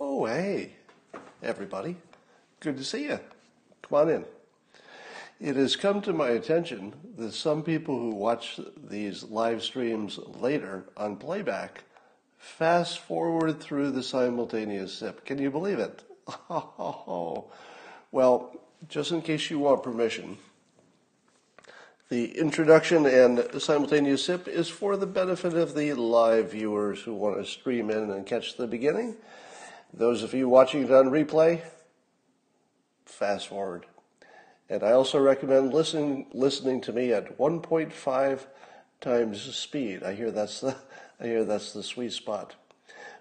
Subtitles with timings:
[0.00, 0.76] Oh, hey,
[1.42, 1.96] everybody.
[2.60, 3.20] Good to see you.
[3.82, 4.24] Come on in.
[5.40, 8.58] It has come to my attention that some people who watch
[8.88, 11.84] these live streams later on playback
[12.38, 15.26] fast forward through the simultaneous sip.
[15.26, 16.02] Can you believe it?
[18.10, 18.56] well,
[18.88, 20.38] just in case you want permission,
[22.08, 27.36] the introduction and simultaneous sip is for the benefit of the live viewers who want
[27.36, 29.16] to stream in and catch the beginning.
[29.92, 31.62] Those of you watching it on replay,
[33.06, 33.86] fast forward.
[34.68, 38.40] And I also recommend listening listening to me at 1.5
[39.00, 40.02] times speed.
[40.02, 40.76] I hear that's the
[41.20, 42.54] I hear that's the sweet spot.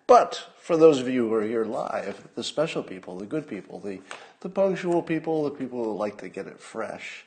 [0.08, 3.80] But for those of you who are here live, the special people, the good people,
[3.80, 4.00] the,
[4.42, 7.26] the punctual people, the people who like to get it fresh,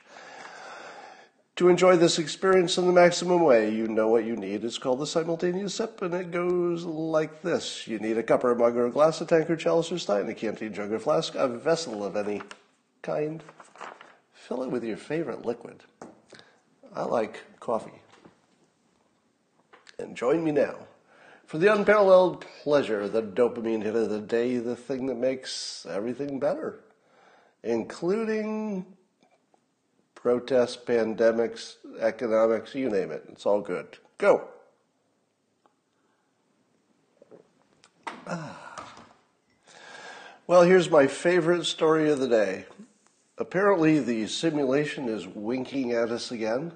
[1.57, 4.63] to enjoy this experience in the maximum way, you know what you need.
[4.63, 7.87] It's called the simultaneous sip, and it goes like this.
[7.87, 10.29] You need a cup or a mug or a glass, a tankard, chalice or stein,
[10.29, 12.41] a canteen, jug or flask, a vessel of any
[13.01, 13.43] kind.
[14.31, 15.83] Fill it with your favorite liquid.
[16.95, 18.01] I like coffee.
[19.99, 20.77] And join me now
[21.47, 26.39] for the unparalleled pleasure, the dopamine hit of the day, the thing that makes everything
[26.39, 26.81] better,
[27.63, 28.85] including
[30.27, 33.23] protests, pandemics, economics, you name it.
[33.29, 33.97] It's all good.
[34.17, 34.49] Go.
[40.45, 42.67] Well, here's my favorite story of the day.
[43.37, 46.71] Apparently, the simulation is winking at us again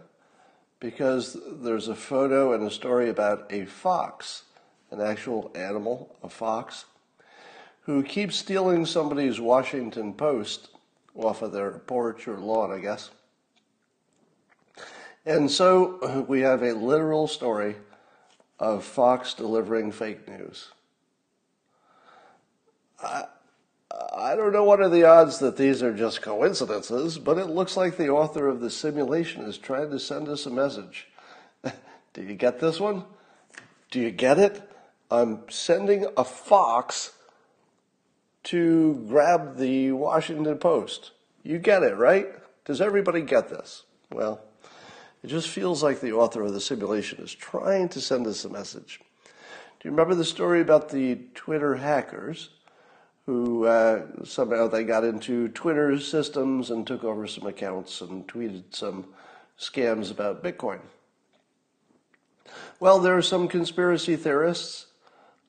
[0.82, 4.44] because there's a photo and a story about a fox,
[4.92, 6.84] an actual animal, a fox,
[7.84, 10.68] who keeps stealing somebody's Washington Post
[11.16, 13.10] off of their porch or lawn, I guess.
[15.26, 17.76] And so uh, we have a literal story
[18.60, 20.70] of Fox delivering fake news.
[23.04, 23.26] I,
[24.16, 27.76] I don't know what are the odds that these are just coincidences, but it looks
[27.78, 31.08] like the author of the simulation is trying to send us a message.
[32.14, 33.04] Do you get this one?
[33.90, 34.62] Do you get it?
[35.10, 37.12] I'm sending a fox
[38.44, 41.12] to grab the Washington Post.
[41.44, 42.28] You get it, right?
[42.66, 43.84] Does everybody get this?
[44.12, 44.42] Well,
[45.24, 48.50] it just feels like the author of the simulation is trying to send us a
[48.50, 49.00] message.
[49.80, 52.50] Do you remember the story about the Twitter hackers
[53.28, 58.64] who uh, somehow they got into Twitter systems and took over some accounts and tweeted
[58.72, 59.06] some
[59.60, 60.80] scams about Bitcoin?
[62.80, 64.88] Well, there are some conspiracy theorists,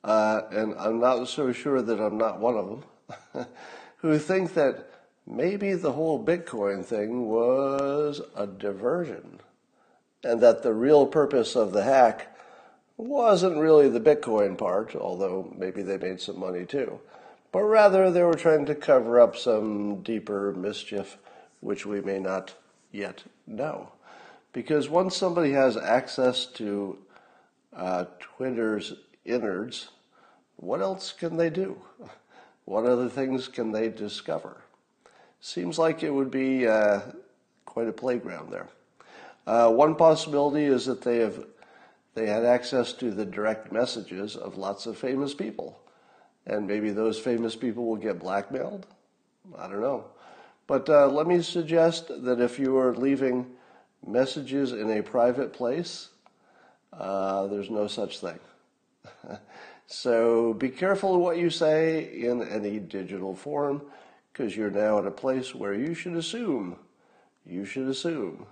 [0.03, 2.83] uh, and I'm not so sure that I'm not one of
[3.33, 3.47] them,
[3.97, 4.89] who think that
[5.25, 9.39] maybe the whole Bitcoin thing was a diversion
[10.23, 12.35] and that the real purpose of the hack
[12.97, 16.99] wasn't really the Bitcoin part, although maybe they made some money too,
[17.51, 21.17] but rather they were trying to cover up some deeper mischief
[21.63, 22.53] which we may not
[22.91, 23.89] yet know.
[24.51, 26.97] Because once somebody has access to
[27.75, 28.93] uh, Twitter's
[29.25, 29.89] innards,
[30.57, 31.81] what else can they do?
[32.65, 34.61] What other things can they discover?
[35.41, 37.01] Seems like it would be uh,
[37.65, 38.67] quite a playground there.
[39.45, 41.45] Uh, one possibility is that they have
[42.15, 45.79] they had access to the direct messages of lots of famous people,
[46.45, 48.85] and maybe those famous people will get blackmailed.
[49.57, 50.05] I don't know,
[50.67, 53.47] but uh, let me suggest that if you are leaving
[54.05, 56.09] messages in a private place,
[56.93, 58.39] uh, there's no such thing.
[59.87, 63.81] so be careful of what you say in any digital form,
[64.31, 66.77] because you're now at a place where you should assume,
[67.45, 68.45] you should assume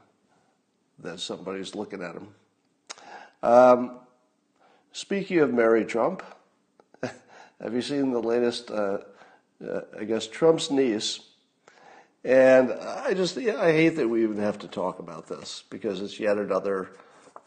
[0.99, 2.27] that somebody's looking at him.
[3.43, 3.99] Um,
[4.91, 6.23] speaking of Mary Trump,
[7.01, 8.69] have you seen the latest?
[8.69, 8.99] Uh,
[9.67, 11.19] uh, I guess Trump's niece,
[12.23, 16.01] and I just yeah, I hate that we even have to talk about this because
[16.01, 16.91] it's yet another,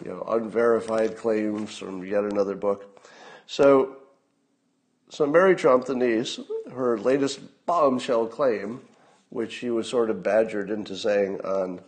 [0.04, 3.00] you know, unverified claims from yet another book.
[3.46, 3.96] So,
[5.10, 6.40] so Mary Trump, the niece,
[6.72, 8.80] her latest bombshell claim,
[9.30, 11.80] which she was sort of badgered into saying on.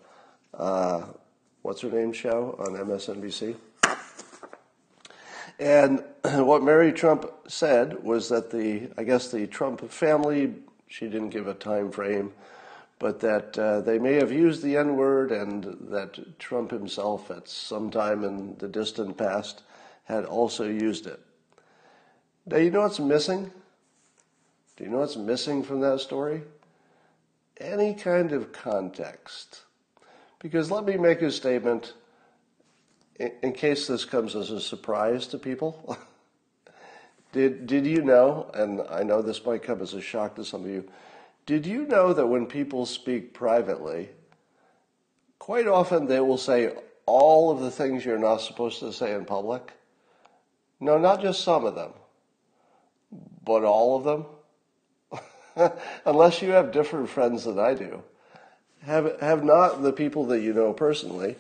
[0.55, 1.03] Uh,
[1.67, 3.57] what's her name show on MSNBC.
[5.59, 10.55] And what Mary Trump said was that the, I guess the Trump family,
[10.87, 12.33] she didn't give a time frame,
[13.01, 17.49] but that uh, they may have used the N word and that Trump himself at
[17.49, 19.65] some time in the distant past
[20.05, 21.19] had also used it.
[22.47, 23.51] Now, you know what's missing?
[24.77, 26.43] Do you know what's missing from that story?
[27.59, 29.63] Any kind of context
[30.39, 31.95] Because let me make a statement
[33.19, 35.97] in, in case this comes as a surprise to people.
[37.33, 40.65] did, did you know, and I know this might come as a shock to some
[40.65, 40.89] of you,
[41.47, 44.09] did you know that when people speak privately,
[45.39, 46.73] quite often they will say
[47.07, 49.73] all of the things you're not supposed to say in public?
[50.81, 51.93] No, not just some of them,
[53.45, 55.73] but all of them.
[56.05, 58.03] Unless you have different friends than I do.
[58.85, 61.37] Have, have not the people that you know personally,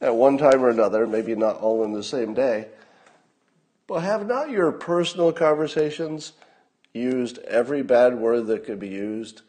[0.00, 2.66] at one time or another, maybe not all in the same day,
[3.86, 6.32] but have not your personal conversations
[6.92, 9.42] used every bad word that could be used,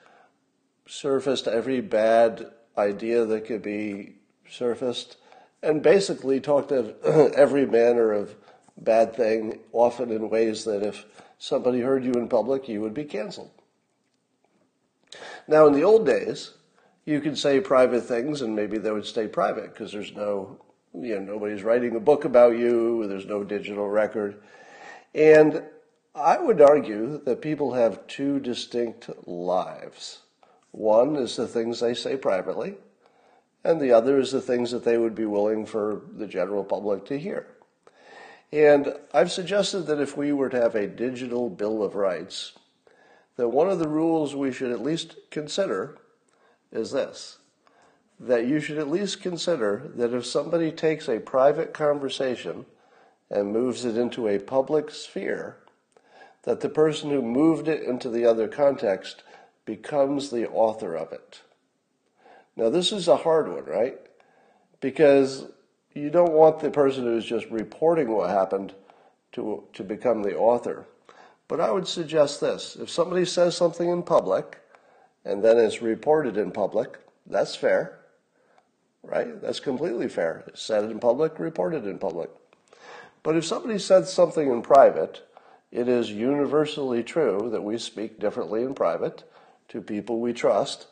[0.88, 4.16] surfaced every bad idea that could be
[4.50, 5.18] surfaced,
[5.64, 6.96] and basically talked of
[7.36, 8.36] every manner of
[8.78, 11.06] bad thing, often in ways that if
[11.40, 13.52] somebody heard you in public, you would be canceled.
[15.48, 16.52] Now, in the old days,
[17.06, 20.60] you could say private things and maybe they would stay private because there's no,
[20.94, 24.42] you know, nobody's writing a book about you, there's no digital record.
[25.14, 25.64] And
[26.16, 30.20] I would argue that people have two distinct lives.
[30.72, 32.76] One is the things they say privately,
[33.64, 37.06] and the other is the things that they would be willing for the general public
[37.06, 37.48] to hear.
[38.52, 42.54] And I've suggested that if we were to have a digital Bill of Rights,
[43.38, 45.98] that one of the rules we should at least consider
[46.76, 47.40] is this
[48.20, 52.66] that you should at least consider that if somebody takes a private conversation
[53.30, 55.58] and moves it into a public sphere,
[56.44, 59.24] that the person who moved it into the other context
[59.66, 61.42] becomes the author of it.
[62.56, 64.00] Now, this is a hard one, right?
[64.80, 65.48] Because
[65.94, 68.74] you don't want the person who's just reporting what happened
[69.34, 70.86] to, to become the author.
[71.48, 74.62] But I would suggest this if somebody says something in public
[75.26, 78.00] and then it's reported in public, that's fair,
[79.04, 79.42] right?
[79.42, 80.46] That's completely fair.
[80.54, 82.30] Said in public, reported in public.
[83.24, 85.28] But if somebody said something in private,
[85.72, 89.24] it is universally true that we speak differently in private
[89.70, 90.86] to people we trust,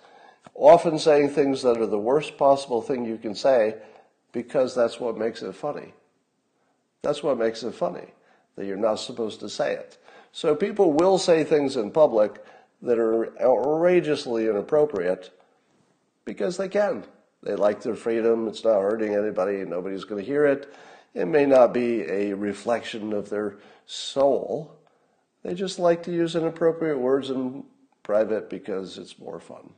[0.56, 3.76] often saying things that are the worst possible thing you can say
[4.32, 5.94] because that's what makes it funny.
[7.04, 8.08] That's what makes it funny,
[8.56, 9.98] that you're not supposed to say it.
[10.32, 12.44] So people will say things in public
[12.84, 15.32] that are outrageously inappropriate
[16.26, 17.06] because they can.
[17.42, 18.48] They like their freedom.
[18.48, 19.66] It's not hurting anybody.
[19.66, 20.74] Nobody's going to hear it.
[21.14, 24.76] It may not be a reflection of their soul.
[25.44, 27.64] They just like to use inappropriate words in
[28.04, 29.70] private because it's more fun.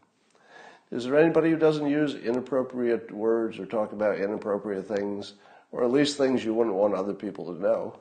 [0.92, 5.34] Is there anybody who doesn't use inappropriate words or talk about inappropriate things,
[5.72, 8.00] or at least things you wouldn't want other people to know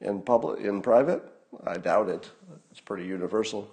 [0.00, 1.22] in public, in private?
[1.64, 2.28] I doubt it.
[2.70, 3.70] It's pretty universal.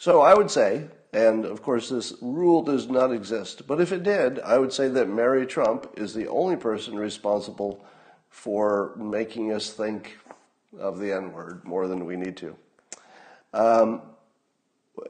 [0.00, 4.02] So I would say, and of course this rule does not exist, but if it
[4.02, 7.84] did, I would say that Mary Trump is the only person responsible
[8.30, 10.16] for making us think
[10.78, 12.56] of the N word more than we need to.
[13.52, 14.00] Um,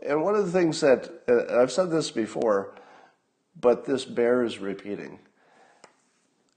[0.05, 2.75] and one of the things that, uh, I've said this before,
[3.61, 5.21] but this bears repeating.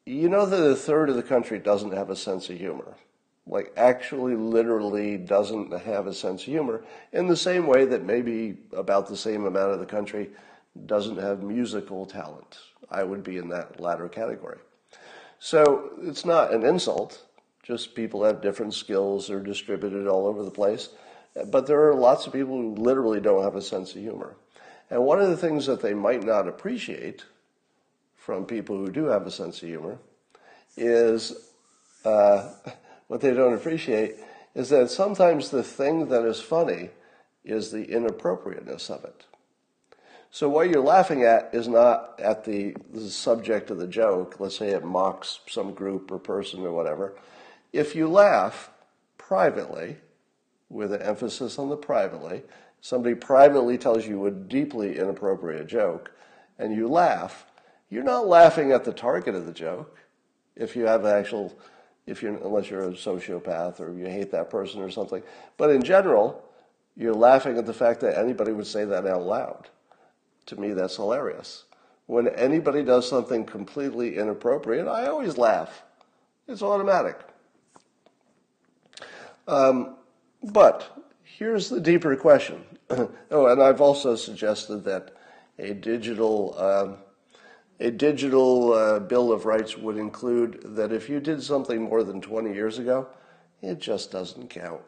[0.07, 2.95] You know that a third of the country doesn't have a sense of humor
[3.45, 8.57] like actually literally doesn't have a sense of humor in the same way that maybe
[8.75, 10.30] about the same amount of the country
[10.86, 12.57] doesn't have musical talent.
[12.90, 14.60] I would be in that latter category.
[15.39, 17.25] So it's not an insult,
[17.63, 20.89] just people have different skills, they're distributed all over the place.
[21.48, 24.36] But there are lots of people who literally don't have a sense of humor.
[24.89, 27.25] And one of the things that they might not appreciate
[28.15, 29.98] from people who do have a sense of humor
[30.77, 31.50] is
[32.06, 32.50] uh,
[33.07, 34.15] what they don't appreciate
[34.55, 36.89] is that sometimes the thing that is funny
[37.43, 39.25] is the inappropriateness of it.
[40.31, 44.39] So what you're laughing at is not at the, the, subject of the joke.
[44.39, 47.13] Let's say it mocks some group or person or whatever.
[47.72, 48.72] If you laugh
[49.17, 49.98] privately,
[50.74, 52.41] with an emphasis on the privately,
[52.81, 56.12] somebody privately tells you a deeply inappropriate joke,
[56.57, 57.45] and you laugh,
[57.89, 60.00] you're not laughing at the target of the joke.
[60.55, 61.57] If you have an actual
[62.05, 65.24] if you're unless you're a sociopath or you hate that person or something.
[65.57, 66.43] But in general,
[66.95, 69.69] you're laughing at the fact that anybody would say that out loud.
[70.48, 71.63] To me, that's hilarious.
[72.05, 75.83] When anybody does something completely inappropriate, I always laugh.
[76.48, 77.19] It's automatic.
[79.48, 79.95] Um,
[80.43, 82.63] but here's the deeper question.
[82.89, 85.13] oh, and I've also suggested that
[85.60, 86.98] a digital um,
[87.84, 92.22] a digital uh, Bill of Rights would include that if you did something more than
[92.22, 93.08] 20 years ago,
[93.62, 94.82] it just doesn't count.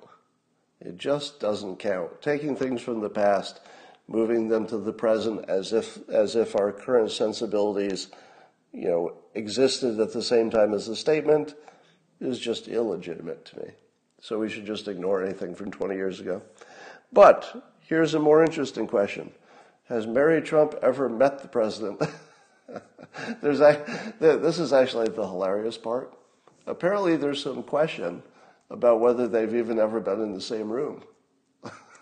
[0.80, 2.22] It just doesn't count.
[2.22, 3.60] Taking things from the past
[4.08, 8.08] moving them to the present as if as if our current sensibilities,
[8.72, 11.54] you know, existed at the same time as the statement
[12.22, 13.72] is just illegitimate to me.
[14.22, 16.42] So we should just ignore anything from 20 years ago.
[17.12, 19.32] But here's a more interesting question.
[19.90, 22.02] Has Mary Trump ever met the president?
[23.42, 26.14] there's a, this is actually the hilarious part.
[26.68, 28.24] Apparently there's some question
[28.70, 31.04] about whether they've even ever been in the same room.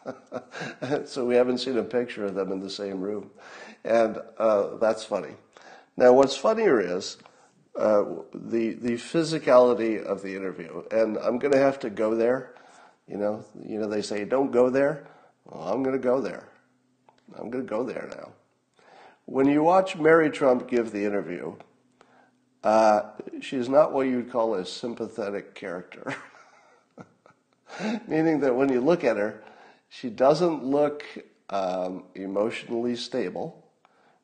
[1.05, 3.29] so we haven't seen a picture of them in the same room.
[3.83, 5.31] And uh, that's funny.
[5.97, 7.17] Now, what's funnier is
[7.75, 8.03] uh,
[8.33, 10.83] the, the physicality of the interview.
[10.91, 12.53] And I'm going to have to go there.
[13.07, 15.07] You know, you know, they say, don't go there.
[15.45, 16.49] Well, I'm going to go there.
[17.35, 18.31] I'm going to go there now.
[19.25, 21.55] When you watch Mary Trump give the interview,
[22.63, 23.03] uh,
[23.41, 26.15] she's not what you'd call a sympathetic character.
[28.07, 29.41] Meaning that when you look at her,
[29.89, 31.03] she doesn't look
[31.49, 33.63] um, emotionally stable,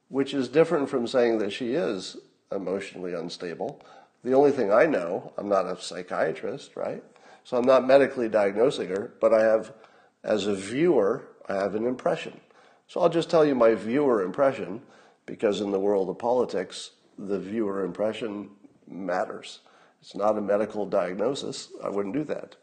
[0.10, 2.18] which is different from saying that she is
[2.52, 3.82] emotionally unstable.
[4.24, 7.04] The only thing I know, I'm not a psychiatrist, right?
[7.44, 9.74] So I'm not medically diagnosing her, but I have,
[10.24, 12.40] as a viewer, I have an impression.
[12.90, 14.82] So I'll just tell you my viewer impression,
[15.28, 18.50] because in the world of politics, the viewer impression
[18.88, 19.60] matters.
[20.02, 21.70] It's not a medical diagnosis.
[21.84, 22.56] I wouldn't do that.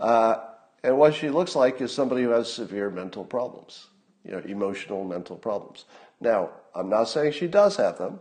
[0.00, 0.36] Uh,
[0.82, 3.88] and what she looks like is somebody who has severe mental problems,
[4.24, 5.84] you know, emotional mental problems.
[6.22, 8.20] Now, I'm not saying she does have them.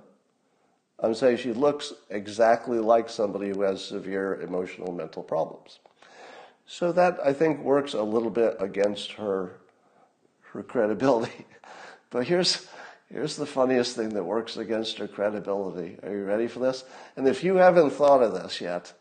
[1.00, 5.80] I'm saying she looks exactly like somebody who has severe emotional mental problems.
[6.66, 9.54] So that I think works a little bit against her
[10.54, 11.46] her credibility.
[12.10, 12.66] But here's
[13.10, 15.98] here's the funniest thing that works against her credibility.
[16.02, 16.86] Are you ready for this?
[17.18, 18.94] And if you haven't thought of this yet,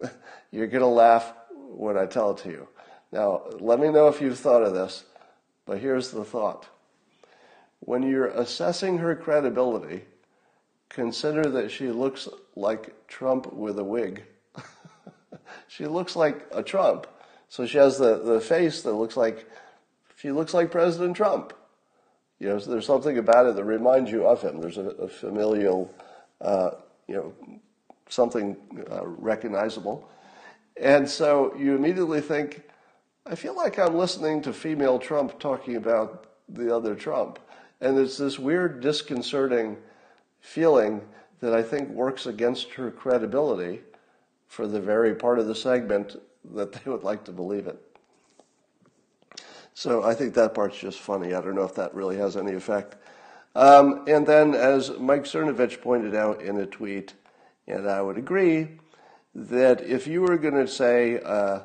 [0.50, 2.68] you're gonna laugh when I tell it to you.
[3.12, 5.04] Now, let me know if you've thought of this,
[5.66, 6.66] but here's the thought.
[7.80, 10.04] When you're assessing her credibility,
[10.88, 14.24] consider that she looks like Trump with a wig.
[15.68, 17.06] she looks like a Trump.
[17.48, 19.48] So she has the, the face that looks like,
[20.24, 21.52] she looks like President Trump.
[22.38, 24.58] You know, so there's something about it that reminds you of him.
[24.58, 25.94] There's a, a familial,
[26.40, 26.70] uh,
[27.06, 27.34] you know,
[28.08, 28.56] something
[28.90, 30.08] uh, recognizable.
[30.78, 32.62] And so you immediately think,
[33.26, 37.38] I feel like I'm listening to female Trump talking about the other Trump.
[37.82, 39.76] And it's this weird, disconcerting
[40.40, 41.02] feeling
[41.40, 43.82] that I think works against her credibility
[44.48, 46.16] for the very part of the segment
[46.54, 47.93] that they would like to believe it.
[49.74, 51.34] So I think that part's just funny.
[51.34, 52.96] I don't know if that really has any effect.
[53.56, 57.14] Um, and then, as Mike Cernovich pointed out in a tweet,
[57.66, 58.68] and I would agree,
[59.34, 61.60] that if you were going to say, uh,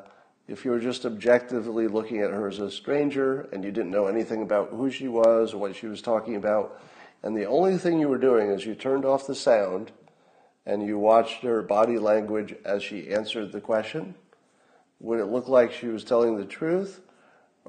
[0.48, 4.08] if you were just objectively looking at her as a stranger and you didn't know
[4.08, 6.82] anything about who she was or what she was talking about,
[7.22, 9.92] and the only thing you were doing is you turned off the sound
[10.66, 14.16] and you watched her body language as she answered the question,
[15.00, 17.02] would it look like she was telling the truth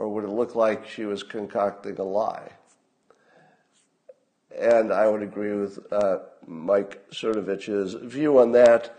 [0.01, 2.53] or would it look like she was concocting a lie?
[4.59, 8.97] And I would agree with uh, Mike Cernovich's view on that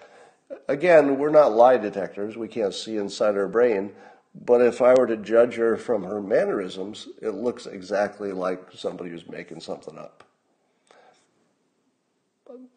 [0.67, 2.37] again, we're not lie detectors.
[2.37, 3.91] We can't see inside her brain.
[4.33, 9.09] But if I were to judge her from her mannerisms, it looks exactly like somebody
[9.09, 10.23] who's making something up.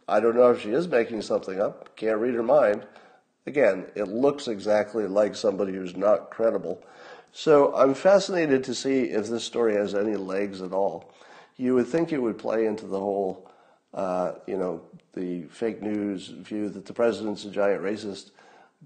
[0.09, 1.95] I don't know if she is making something up.
[1.97, 2.87] Can't read her mind.
[3.47, 6.83] Again, it looks exactly like somebody who's not credible.
[7.37, 11.13] So I'm fascinated to see if this story has any legs at all.
[11.57, 13.51] You would think it would play into the whole
[13.93, 14.83] uh, you know,
[15.15, 18.31] the fake news view that the president's a giant racist.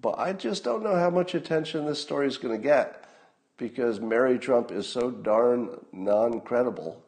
[0.00, 3.04] But I just don't know how much attention this story is going to get
[3.58, 7.02] because Mary Trump is so darn non credible.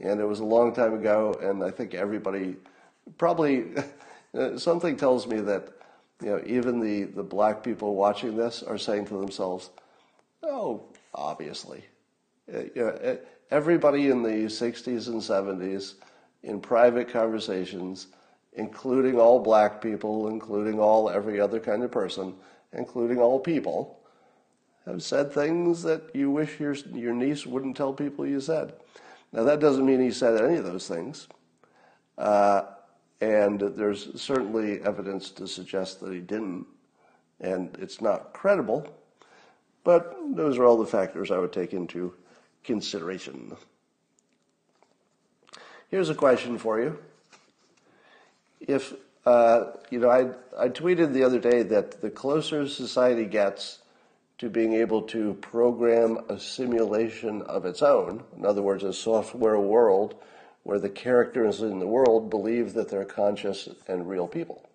[0.00, 2.56] And it was a long time ago, and I think everybody
[3.18, 3.66] probably
[4.56, 5.68] something tells me that
[6.20, 9.70] you know even the, the black people watching this are saying to themselves,
[10.42, 11.84] "Oh, obviously."
[12.52, 13.18] Uh, know,
[13.50, 15.94] everybody in the 60s and 70s
[16.42, 18.08] in private conversations,
[18.52, 22.34] including all black people, including all every other kind of person,
[22.72, 24.00] including all people,
[24.86, 28.72] have said things that you wish your, your niece wouldn't tell people you said.
[29.32, 31.26] Now, that doesn't mean he said any of those things.
[32.16, 32.62] Uh,
[33.20, 36.66] and there's certainly evidence to suggest that he didn't.
[37.40, 38.95] And it's not credible.
[39.86, 42.12] But those are all the factors I would take into
[42.64, 43.56] consideration.
[45.92, 46.98] Here's a question for you.
[48.60, 53.78] If, uh, you know, I, I tweeted the other day that the closer society gets
[54.38, 58.24] to being able to program a simulation of its own.
[58.36, 60.16] In other words, a software world
[60.64, 64.68] where the characters in the world believe that they're conscious and real people.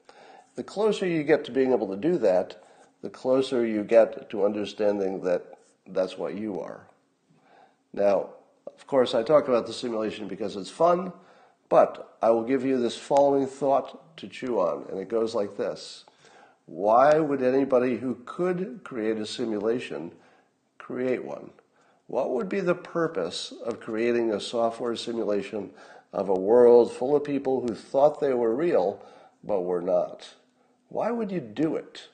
[0.56, 2.63] The closer you get to being able to do that,
[3.01, 6.88] the closer you get to understanding that that's what you are.
[7.93, 8.29] Now,
[8.67, 11.12] of course, I talk about the simulation because it's fun,
[11.70, 15.58] but I will give you this following thought to chew on, and it goes like
[15.58, 16.05] this.
[16.65, 20.12] Why would anybody who could create a simulation
[20.77, 21.51] create one?
[22.08, 25.72] What would be the purpose of creating a software simulation
[26.13, 29.03] of a world full of people who thought they were real
[29.43, 30.34] but were not?
[30.89, 32.10] Why would you do it?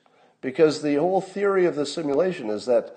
[0.47, 2.95] Because the whole theory of the simulation is that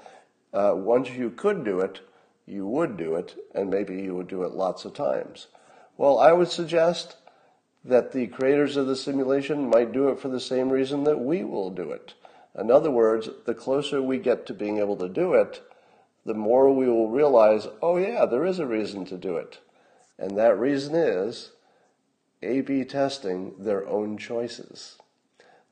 [0.52, 1.98] uh, once you could do it,
[2.46, 5.48] you would do it, and maybe you would do it lots of times.
[5.96, 7.16] Well, I would suggest
[7.84, 11.42] that the creators of the simulation might do it for the same reason that we
[11.42, 12.14] will do it.
[12.56, 15.60] In other words, the closer we get to being able to do it,
[16.24, 19.58] the more we will realize, oh yeah, there is a reason to do it.
[20.20, 21.50] And that reason is
[22.44, 24.98] A-B testing their own choices.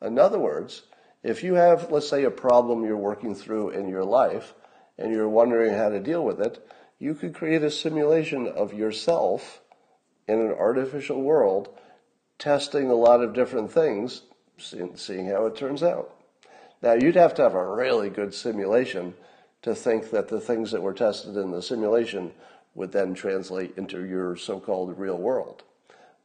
[0.03, 0.83] In other words,
[1.23, 4.55] if you have, let's say, a problem you're working through in your life
[4.99, 6.67] and you're wondering how to deal with it,
[6.99, 9.61] you could create a simulation of yourself
[10.27, 11.69] in an artificial world,
[12.39, 14.23] testing a lot of different things,
[14.57, 16.15] seeing how it turns out.
[16.83, 19.15] Now, you'd have to have a really good simulation
[19.63, 22.33] to think that the things that were tested in the simulation
[22.75, 25.65] would then translate into your so called real world.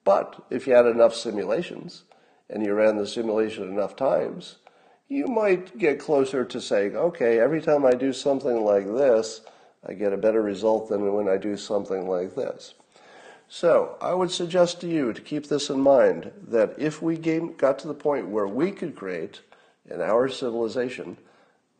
[0.03, 2.03] But if you had enough simulations,
[2.49, 4.57] and you ran the simulation enough times,
[5.07, 9.41] you might get closer to saying, okay, every time I do something like this,
[9.87, 12.73] I get a better result than when I do something like this.
[13.49, 17.77] So I would suggest to you to keep this in mind that if we got
[17.79, 19.41] to the point where we could create
[19.89, 21.17] in our civilization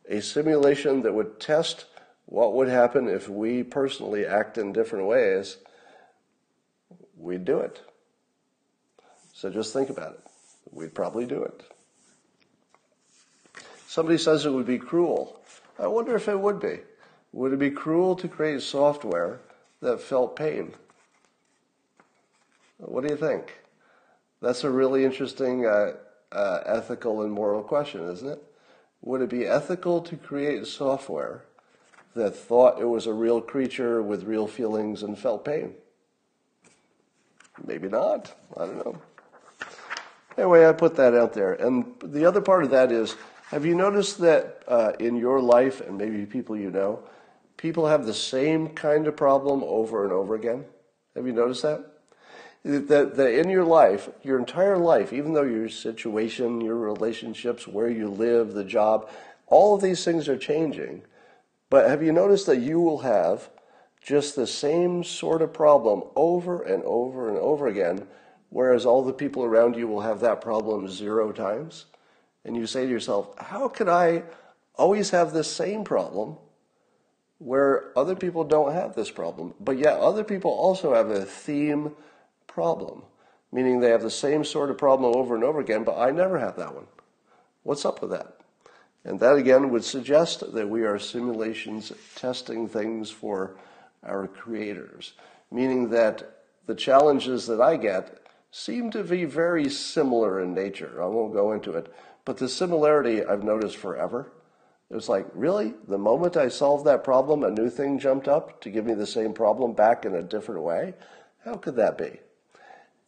[0.09, 1.85] a simulation that would test
[2.25, 5.57] what would happen if we personally act in different ways,
[7.17, 7.81] we'd do it.
[9.33, 10.23] So just think about it
[10.73, 11.63] we'd probably do it.
[13.93, 15.39] Somebody says it would be cruel.
[15.77, 16.79] I wonder if it would be.
[17.31, 19.39] Would it be cruel to create software
[19.81, 20.73] that felt pain?
[22.77, 23.53] What do you think?
[24.41, 25.91] That's a really interesting uh,
[26.31, 28.43] uh, ethical and moral question, isn't it?
[29.03, 31.43] Would it be ethical to create software
[32.15, 35.75] that thought it was a real creature with real feelings and felt pain?
[37.63, 38.33] Maybe not.
[38.57, 39.01] I don't know.
[40.35, 41.53] Anyway, I put that out there.
[41.53, 43.15] And the other part of that is
[43.53, 47.03] have you noticed that uh, in your life, and maybe people you know,
[47.55, 50.65] people have the same kind of problem over and over again?
[51.15, 51.85] Have you noticed that?
[52.65, 57.89] That, that in your life, your entire life, even though your situation, your relationships, where
[57.89, 59.09] you live, the job,
[59.47, 61.03] all of these things are changing.
[61.69, 63.49] But have you noticed that you will have
[64.01, 68.07] just the same sort of problem over and over and over again
[68.53, 71.85] whereas all the people around you will have that problem zero times.
[72.45, 74.23] And you say to yourself, how could I
[74.75, 76.37] always have this same problem
[77.37, 79.53] where other people don't have this problem?
[79.59, 81.93] But yet other people also have a theme
[82.47, 83.03] problem,
[83.51, 86.39] meaning they have the same sort of problem over and over again, but I never
[86.39, 86.87] have that one.
[87.63, 88.37] What's up with that?
[89.05, 93.55] And that again would suggest that we are simulations testing things for
[94.03, 95.13] our creators,
[95.51, 98.19] meaning that the challenges that I get
[98.51, 101.01] seem to be very similar in nature.
[101.01, 101.93] I won't go into it,
[102.25, 104.31] but the similarity I've noticed forever.
[104.89, 105.73] It was like, really?
[105.87, 109.07] The moment I solved that problem, a new thing jumped up to give me the
[109.07, 110.93] same problem back in a different way?
[111.43, 112.19] How could that be?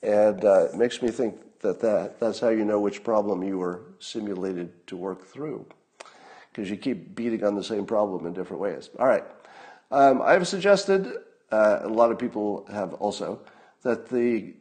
[0.01, 3.57] And uh, it makes me think that, that that's how you know which problem you
[3.57, 5.65] were simulated to work through,
[6.51, 8.89] because you keep beating on the same problem in different ways.
[8.97, 9.25] All right.
[9.91, 11.07] Um, I've suggested,
[11.51, 13.41] uh, a lot of people have also,
[13.83, 14.55] that the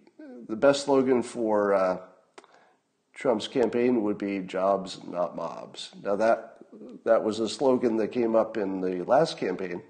[0.47, 1.99] the best slogan for uh,
[3.15, 6.57] Trump's campaign would be "Jobs, not mobs." Now that
[7.05, 9.83] that was a slogan that came up in the last campaign,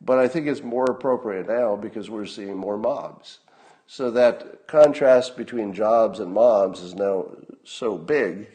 [0.00, 3.40] but I think it's more appropriate now because we're seeing more mobs.
[3.88, 7.26] So that contrast between jobs and mobs is now
[7.64, 8.48] so big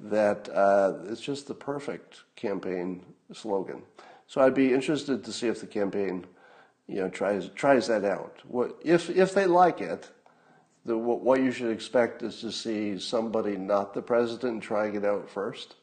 [0.00, 3.82] that uh, it's just the perfect campaign slogan.
[4.26, 6.26] So I'd be interested to see if the campaign,
[6.86, 8.40] you know, tries tries that out.
[8.46, 10.10] What if if they like it?
[10.86, 15.30] The, what you should expect is to see somebody not the president trying it out
[15.30, 15.76] first,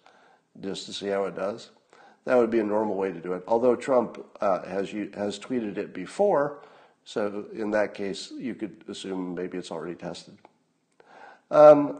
[0.59, 1.71] just to see how it does.
[2.25, 3.43] That would be a normal way to do it.
[3.47, 6.59] Although Trump uh, has has tweeted it before,
[7.03, 10.37] so in that case, you could assume maybe it's already tested.
[11.49, 11.99] Um,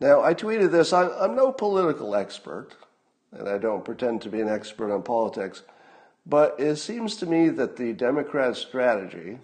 [0.00, 0.92] now, I tweeted this.
[0.92, 2.70] I, I'm no political expert,
[3.30, 5.62] and I don't pretend to be an expert on politics,
[6.26, 9.38] but it seems to me that the Democrat strategy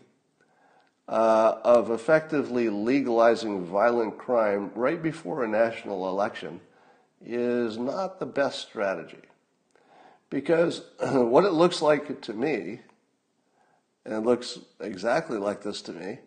[1.09, 6.61] uh, of effectively legalizing violent crime right before a national election
[7.25, 9.23] is not the best strategy.
[10.29, 12.81] Because what it looks like to me,
[14.05, 16.19] and it looks exactly like this to me,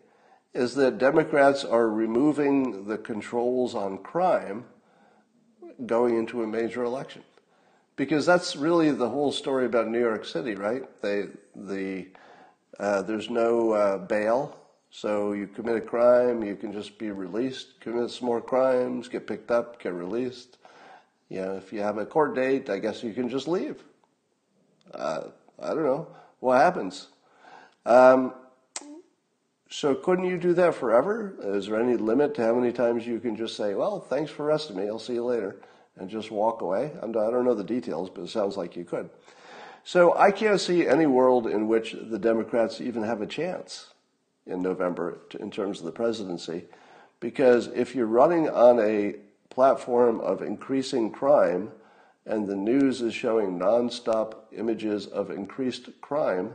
[0.52, 4.64] is that Democrats are removing the controls on crime
[5.86, 7.22] going into a major election.
[7.94, 10.82] Because that's really the whole story about New York City, right?
[11.00, 12.08] They, the,
[12.80, 14.58] uh, there's no uh, bail,
[14.94, 19.26] so you commit a crime, you can just be released, commit some more crimes, get
[19.26, 20.58] picked up, get released.
[21.30, 23.82] You know, if you have a court date, I guess you can just leave.
[24.92, 25.28] Uh,
[25.58, 26.08] I don't know
[26.40, 27.08] what happens.
[27.86, 28.34] Um,
[29.70, 31.36] so couldn't you do that forever?
[31.42, 34.44] Is there any limit to how many times you can just say, "Well, thanks for
[34.44, 34.88] arresting me.
[34.88, 35.56] I'll see you later,"
[35.96, 36.92] and just walk away?
[37.02, 39.08] I don't know the details, but it sounds like you could.
[39.84, 43.91] So I can't see any world in which the Democrats even have a chance
[44.46, 46.64] in November in terms of the presidency,
[47.20, 49.16] because if you're running on a
[49.50, 51.70] platform of increasing crime,
[52.24, 56.54] and the news is showing nonstop images of increased crime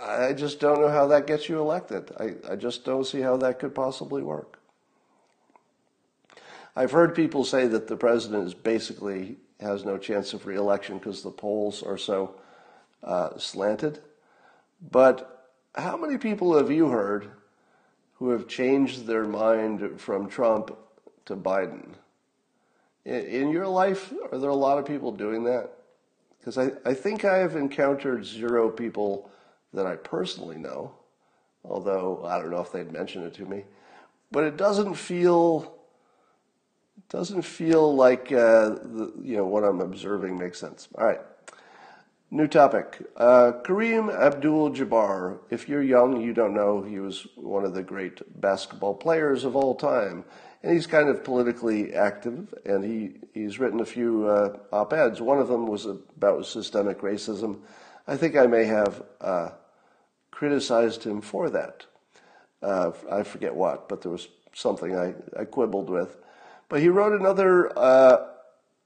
[0.00, 2.10] I just don't know how that gets you elected.
[2.18, 4.58] I, I just don't see how that could possibly work.
[6.76, 11.22] I've heard people say that the president is basically has no chance of reelection because
[11.22, 12.36] the polls are so
[13.02, 13.98] uh, slanted.
[14.80, 15.37] But
[15.78, 17.30] how many people have you heard
[18.14, 20.76] who have changed their mind from Trump
[21.26, 21.94] to Biden?
[23.04, 25.70] In, your life, are there a lot of people doing that?
[26.38, 29.30] Because I, I think I have encountered zero people
[29.72, 30.92] that I personally know,
[31.64, 33.64] although I don't know if they'd mention it to me.
[34.30, 35.74] But it doesn't feel
[36.98, 40.88] it doesn't feel like uh, the, you know what I'm observing makes sense.
[40.96, 41.20] All right,
[42.30, 42.98] new topic.
[43.16, 45.38] Uh, Kareem Abdul-Jabbar.
[45.50, 49.56] If you're young, you don't know he was one of the great basketball players of
[49.56, 50.24] all time,
[50.62, 52.54] and he's kind of politically active.
[52.64, 55.20] And he he's written a few uh, op-eds.
[55.20, 57.60] One of them was about systemic racism
[58.08, 59.50] I think I may have uh,
[60.30, 61.84] criticized him for that.
[62.62, 66.16] Uh, I forget what, but there was something I, I quibbled with.
[66.70, 68.28] But he wrote another uh,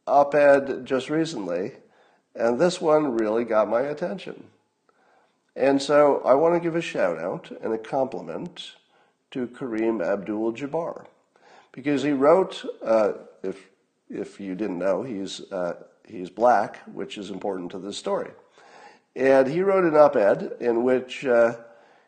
[0.09, 1.71] op ed just recently,
[2.35, 4.45] and this one really got my attention.
[5.55, 8.73] And so I want to give a shout out and a compliment
[9.33, 11.07] to Kareem Abdul Jabbar
[11.73, 13.69] because he wrote, uh, if,
[14.09, 15.75] if you didn't know, he's, uh,
[16.07, 18.31] he's black, which is important to this story.
[19.15, 21.57] And he wrote an op ed in which uh,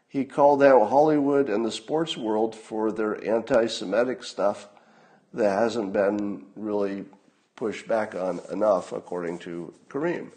[0.09, 4.69] he called out Hollywood and the sports world for their anti Semitic stuff
[5.35, 7.05] that hasn't been really
[7.57, 10.31] pushed back on enough, according to Kareem.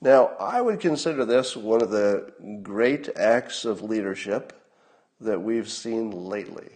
[0.00, 4.52] Now, I would consider this one of the great acts of leadership
[5.20, 6.68] that we've seen lately.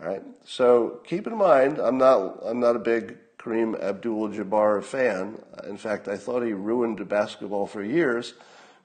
[0.00, 0.22] All right.
[0.44, 5.38] So keep in mind, I'm not I'm not a big Kareem Abdul-Jabbar fan.
[5.68, 8.34] In fact, I thought he ruined basketball for years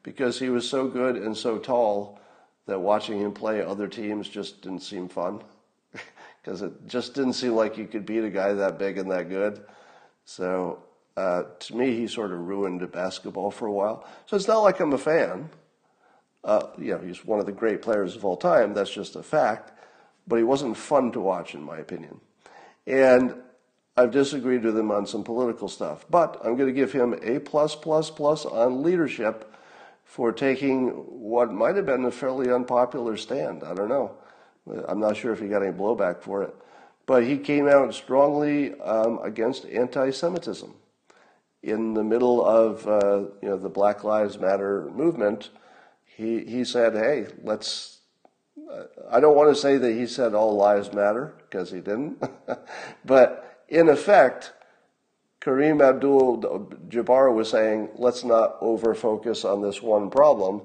[0.04, 2.20] because he was so good and so tall
[2.66, 5.42] that watching him play other teams just didn't seem fun
[6.48, 9.28] because it just didn't seem like you could beat a guy that big and that
[9.28, 9.66] good.
[10.24, 10.82] So
[11.18, 14.08] uh, to me, he sort of ruined basketball for a while.
[14.28, 15.50] So it's not like I'm a fan.
[16.46, 18.74] Uh, you know, he's one of the great players of all time.
[18.74, 19.74] That's just a fact.
[20.26, 22.22] But he wasn't fun to watch, in my opinion.
[22.86, 23.36] And
[23.98, 27.40] I've disagreed with him on some political stuff, but I'm going to give him a
[27.40, 29.54] plus plus plus on leadership
[30.06, 33.66] for taking what might have been a fairly unpopular stand.
[33.66, 34.16] I don't know.
[34.88, 36.56] I'm not sure if he got any blowback for it,
[37.06, 40.74] but he came out strongly um, against anti-Semitism
[41.64, 45.50] in the middle of uh, you know the Black Lives Matter movement.
[46.06, 48.00] He he said, "Hey, let's."
[48.72, 52.22] Uh, I don't want to say that he said all lives matter because he didn't,
[53.06, 54.52] but in effect,
[55.42, 56.42] Kareem Abdul
[56.90, 60.62] Jabbar was saying, let's not over focus on this one problem.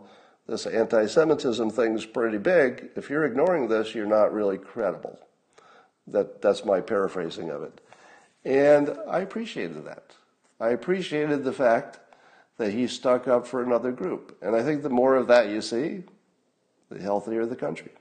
[0.47, 2.91] This anti Semitism thing's pretty big.
[2.97, 5.19] If you're ignoring this, you're not really credible.
[6.09, 7.81] That, that's my paraphrasing of it.
[8.45, 10.17] And I appreciated that.
[10.61, 12.01] I appreciated the fact
[12.59, 14.37] that he stuck up for another group.
[14.43, 16.03] And I think the more of that you see,
[16.91, 17.93] the healthier the country.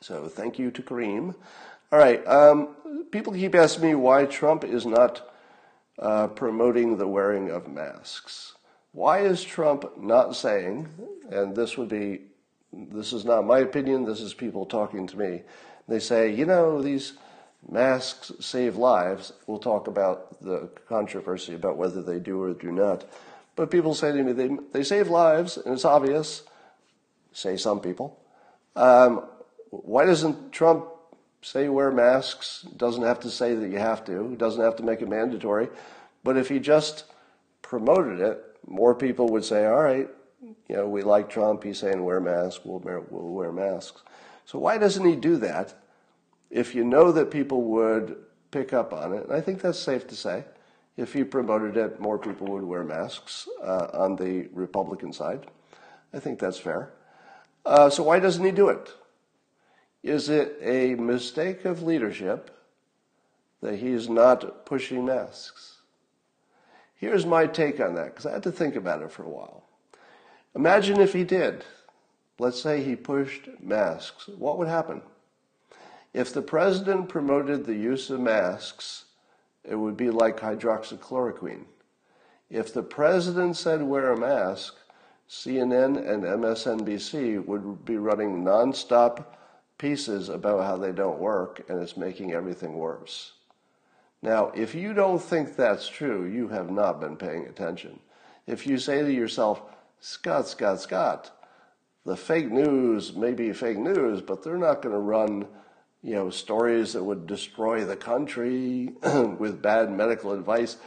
[0.00, 1.34] So thank you to Kareem.
[1.90, 2.26] All right.
[2.26, 5.28] Um, people keep asking me why Trump is not
[5.98, 8.54] uh, promoting the wearing of masks.
[8.98, 10.88] Why is Trump not saying,
[11.30, 12.22] and this would be,
[12.72, 15.42] this is not my opinion, this is people talking to me.
[15.86, 17.12] They say, you know, these
[17.70, 19.32] masks save lives.
[19.46, 23.04] We'll talk about the controversy about whether they do or do not.
[23.54, 26.42] But people say to me, they, they save lives, and it's obvious,
[27.32, 28.18] say some people.
[28.74, 29.26] Um,
[29.70, 30.88] why doesn't Trump
[31.40, 32.66] say wear masks?
[32.76, 35.68] Doesn't have to say that you have to, doesn't have to make it mandatory.
[36.24, 37.04] But if he just
[37.62, 40.08] promoted it, more people would say, all right,
[40.42, 44.02] you know, we like Trump, he's saying wear masks, we'll wear, we'll wear masks.
[44.44, 45.74] So why doesn't he do that
[46.50, 48.16] if you know that people would
[48.50, 49.24] pick up on it?
[49.24, 50.44] And I think that's safe to say.
[50.96, 55.46] If he promoted it, more people would wear masks uh, on the Republican side.
[56.12, 56.92] I think that's fair.
[57.64, 58.90] Uh, so why doesn't he do it?
[60.02, 62.50] Is it a mistake of leadership
[63.60, 65.77] that he's not pushing masks?
[66.98, 69.64] Here's my take on that, because I had to think about it for a while.
[70.54, 71.64] Imagine if he did.
[72.40, 74.28] Let's say he pushed masks.
[74.28, 75.02] What would happen?
[76.12, 79.04] If the president promoted the use of masks,
[79.64, 81.64] it would be like hydroxychloroquine.
[82.50, 84.74] If the president said wear a mask,
[85.28, 89.26] CNN and MSNBC would be running nonstop
[89.76, 93.32] pieces about how they don't work and it's making everything worse.
[94.22, 98.00] Now, if you don't think that's true, you have not been paying attention.
[98.46, 99.62] If you say to yourself,
[100.00, 101.30] Scott, Scott, Scott,
[102.04, 105.46] the fake news may be fake news, but they're not going to run,
[106.02, 108.92] you know, stories that would destroy the country
[109.38, 110.78] with bad medical advice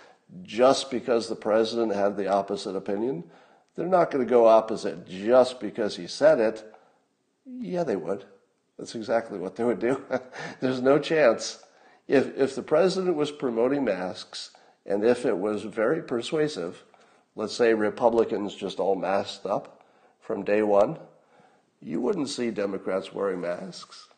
[0.43, 3.23] just because the president had the opposite opinion.
[3.75, 6.73] They're not going to go opposite just because he said it.
[7.45, 8.25] Yeah, they would.
[8.77, 10.03] That's exactly what they would do.
[10.59, 11.63] There's no chance.
[12.11, 14.51] If, if the president was promoting masks
[14.85, 16.83] and if it was very persuasive,
[17.37, 19.85] let's say Republicans just all masked up
[20.19, 20.97] from day one,
[21.81, 24.09] you wouldn't see Democrats wearing masks.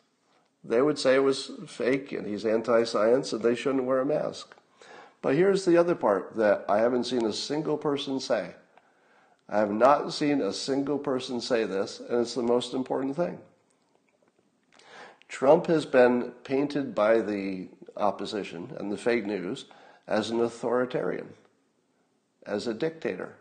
[0.64, 4.04] They would say it was fake and he's anti science and they shouldn't wear a
[4.04, 4.56] mask.
[5.22, 8.56] But here's the other part that I haven't seen a single person say.
[9.48, 13.38] I have not seen a single person say this, and it's the most important thing.
[15.28, 19.66] Trump has been painted by the opposition and the fake news
[20.06, 21.28] as an authoritarian,
[22.46, 23.34] as a dictator.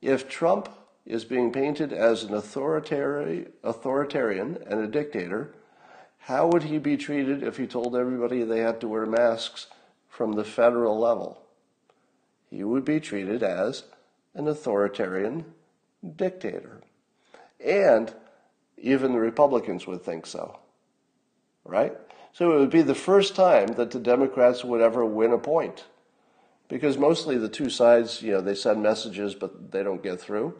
[0.00, 0.68] If Trump
[1.04, 3.52] is being painted as an authoritarian
[4.66, 5.54] and a dictator,
[6.18, 9.66] how would he be treated if he told everybody they had to wear masks
[10.08, 11.42] from the federal level?
[12.48, 13.84] He would be treated as
[14.34, 15.44] an authoritarian
[16.16, 16.80] dictator.
[17.64, 18.12] And
[18.78, 20.60] even the Republicans would think so
[21.64, 21.96] right?
[22.32, 25.84] So it would be the first time that the Democrats would ever win a point.
[26.68, 30.54] Because mostly the two sides, you know, they send messages, but they don't get through.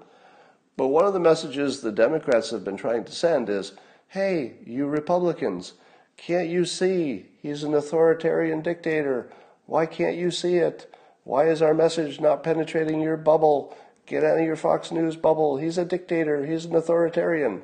[0.77, 3.73] But one of the messages the Democrats have been trying to send is
[4.09, 5.75] hey, you Republicans,
[6.17, 9.31] can't you see he's an authoritarian dictator?
[9.67, 10.93] Why can't you see it?
[11.23, 13.77] Why is our message not penetrating your bubble?
[14.07, 15.59] Get out of your Fox News bubble.
[15.59, 16.45] He's a dictator.
[16.45, 17.63] He's an authoritarian.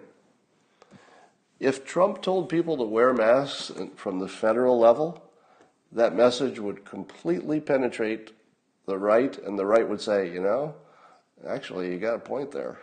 [1.59, 5.23] If Trump told people to wear masks from the federal level,
[5.93, 8.33] that message would completely penetrate
[8.87, 10.75] the right, and the right would say, you know,
[11.49, 12.79] actually, you got a point there.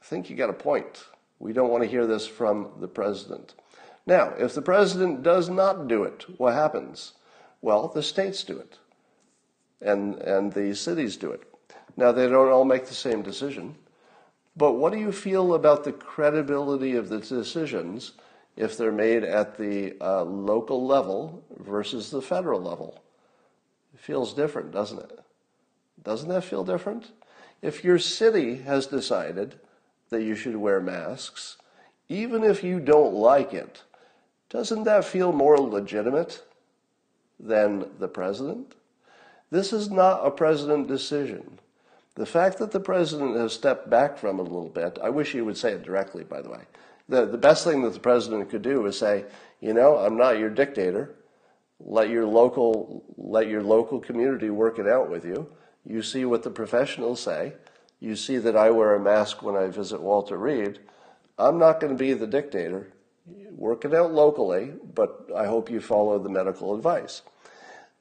[0.00, 1.04] I think you got a point.
[1.38, 3.54] We don't want to hear this from the president.
[4.06, 7.12] Now, if the president does not do it, what happens?
[7.60, 8.78] Well, the states do it,
[9.80, 11.42] and, and the cities do it.
[11.96, 13.76] Now, they don't all make the same decision.
[14.56, 18.12] But what do you feel about the credibility of the decisions
[18.56, 23.02] if they're made at the uh, local level versus the federal level?
[23.94, 25.20] It feels different, doesn't it?
[26.02, 27.10] Doesn't that feel different?
[27.60, 29.58] If your city has decided
[30.10, 31.56] that you should wear masks,
[32.08, 33.82] even if you don't like it,
[34.48, 36.42] doesn't that feel more legitimate
[37.38, 38.74] than the president?
[39.50, 41.58] This is not a president decision.
[42.16, 45.32] The fact that the president has stepped back from it a little bit, I wish
[45.32, 46.62] he would say it directly, by the way.
[47.08, 49.26] The, the best thing that the president could do is say,
[49.60, 51.14] you know, I'm not your dictator.
[51.78, 55.46] Let your local, let your local community work it out with you.
[55.84, 57.52] You see what the professionals say.
[58.00, 60.80] You see that I wear a mask when I visit Walter Reed.
[61.38, 62.92] I'm not going to be the dictator.
[63.50, 67.22] Work it out locally, but I hope you follow the medical advice.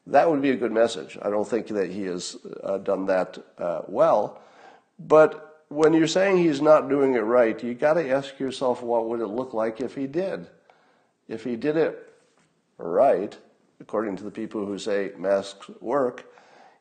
[0.08, 1.18] That would be a good message.
[1.22, 4.42] I don't think that he has uh, done that uh, well.
[5.00, 9.10] But when you're saying he's not doing it right, you got to ask yourself what
[9.10, 10.48] would it look like if he did?
[11.28, 12.14] If he did it
[12.78, 13.36] right,
[13.80, 16.26] according to the people who say masks work,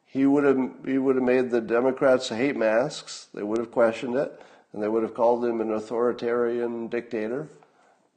[0.04, 3.28] he would have he would have made the Democrats hate masks.
[3.34, 4.40] They would have questioned it,
[4.72, 7.48] and they would have called him an authoritarian dictator,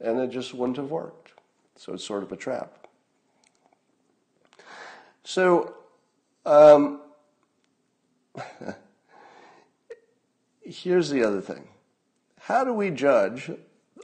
[0.00, 1.32] and it just wouldn't have worked.
[1.76, 2.77] So it's sort of a trap.
[5.28, 5.74] So,
[6.46, 7.02] um,
[10.62, 11.68] here's the other thing.
[12.40, 13.50] How do we judge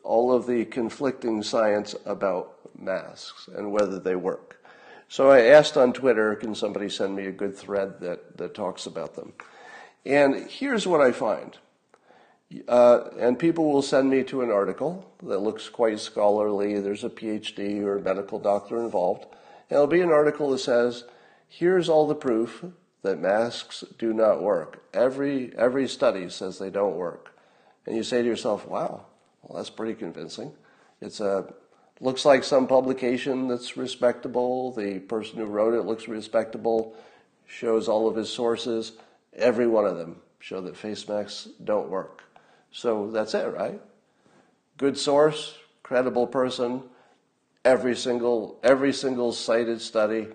[0.03, 4.63] all of the conflicting science about masks and whether they work?
[5.09, 8.85] So I asked on Twitter, can somebody send me a good thread that, that talks
[8.85, 9.33] about them?
[10.05, 11.57] And here's what I find.
[12.69, 16.79] Uh, and people will send me to an article that looks quite scholarly.
[16.81, 19.25] There's a PhD or a medical doctor involved.
[19.71, 21.05] And it'll be an article that says,
[21.49, 22.65] here's all the proof
[23.03, 24.83] that masks do not work.
[24.95, 27.37] Every, every study says they don't work.
[27.87, 29.07] And you say to yourself, wow,
[29.43, 30.53] well, that's pretty convincing.
[31.01, 31.53] It's a,
[32.01, 34.73] looks like some publication that's respectable.
[34.73, 36.95] The person who wrote it looks respectable,
[37.47, 38.93] shows all of his sources.
[39.35, 42.23] Every one of them show that face masks don't work.
[42.71, 43.81] So that's it, right?
[44.79, 46.83] Good source, credible person,
[47.65, 50.29] every single every single cited study,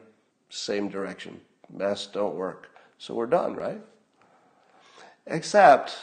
[0.50, 1.40] same direction.
[1.72, 2.72] Masks don't work.
[2.98, 3.82] So we're done, right?
[5.28, 5.96] Except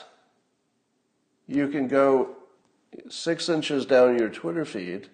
[1.47, 2.37] you can go
[3.09, 5.09] six inches down your Twitter feed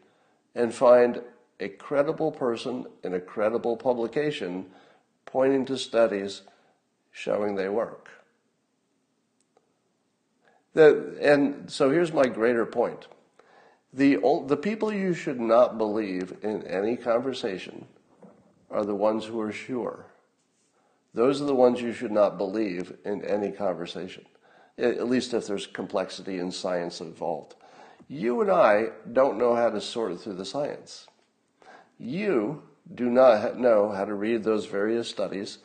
[0.55, 1.23] and find
[1.61, 4.67] a credible person in a credible publication
[5.25, 6.43] pointing to studies
[7.11, 8.11] showing they work.
[10.75, 13.07] The, and so here's my greater point.
[13.93, 17.87] The, the people you should not believe in any conversation
[18.73, 20.07] are the ones who are sure.
[21.15, 24.25] Those are the ones you should not believe in any conversation,
[24.79, 27.55] at least if there's complexity in science involved.
[28.09, 31.07] You and I don't know how to sort through the science.
[31.99, 35.59] You do not know how to read those various studies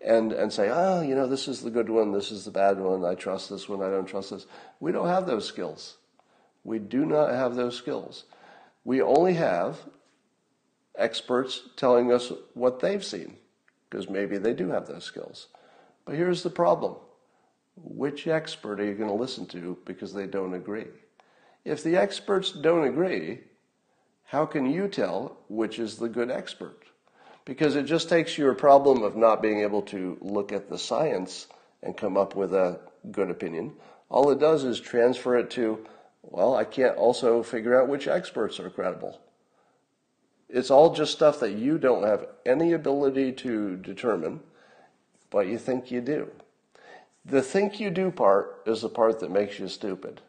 [0.00, 2.78] and, and say, oh, you know, this is the good one, this is the bad
[2.78, 4.46] one, I trust this one, I don't trust this.
[4.80, 5.96] We don't have those skills.
[6.62, 8.24] We do not have those skills.
[8.84, 9.78] We only have
[10.96, 13.36] experts telling us what they've seen,
[13.88, 15.48] because maybe they do have those skills.
[16.04, 16.96] But here's the problem
[17.76, 20.86] which expert are you going to listen to because they don't agree?
[21.64, 23.40] If the experts don't agree,
[24.24, 26.84] how can you tell which is the good expert?
[27.44, 31.46] because it just takes your problem of not being able to look at the science
[31.82, 32.80] and come up with a
[33.10, 33.72] good opinion.
[34.08, 35.84] All it does is transfer it to,
[36.22, 39.20] well, I can't also figure out which experts are credible.
[40.48, 44.40] It's all just stuff that you don't have any ability to determine,
[45.30, 46.30] but you think you do.
[47.24, 50.20] The think you do part is the part that makes you stupid.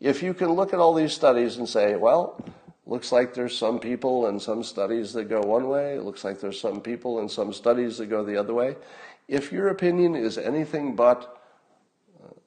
[0.00, 2.40] If you can look at all these studies and say, well,
[2.86, 5.94] looks like there's some people and some studies that go one way.
[5.96, 8.76] It looks like there's some people and some studies that go the other way.
[9.26, 11.42] If your opinion is anything but,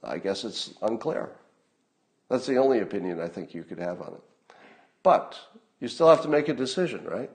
[0.03, 1.29] I guess it's unclear.
[2.29, 4.55] That's the only opinion I think you could have on it.
[5.03, 5.38] But
[5.82, 7.30] you still have to make a decision, right?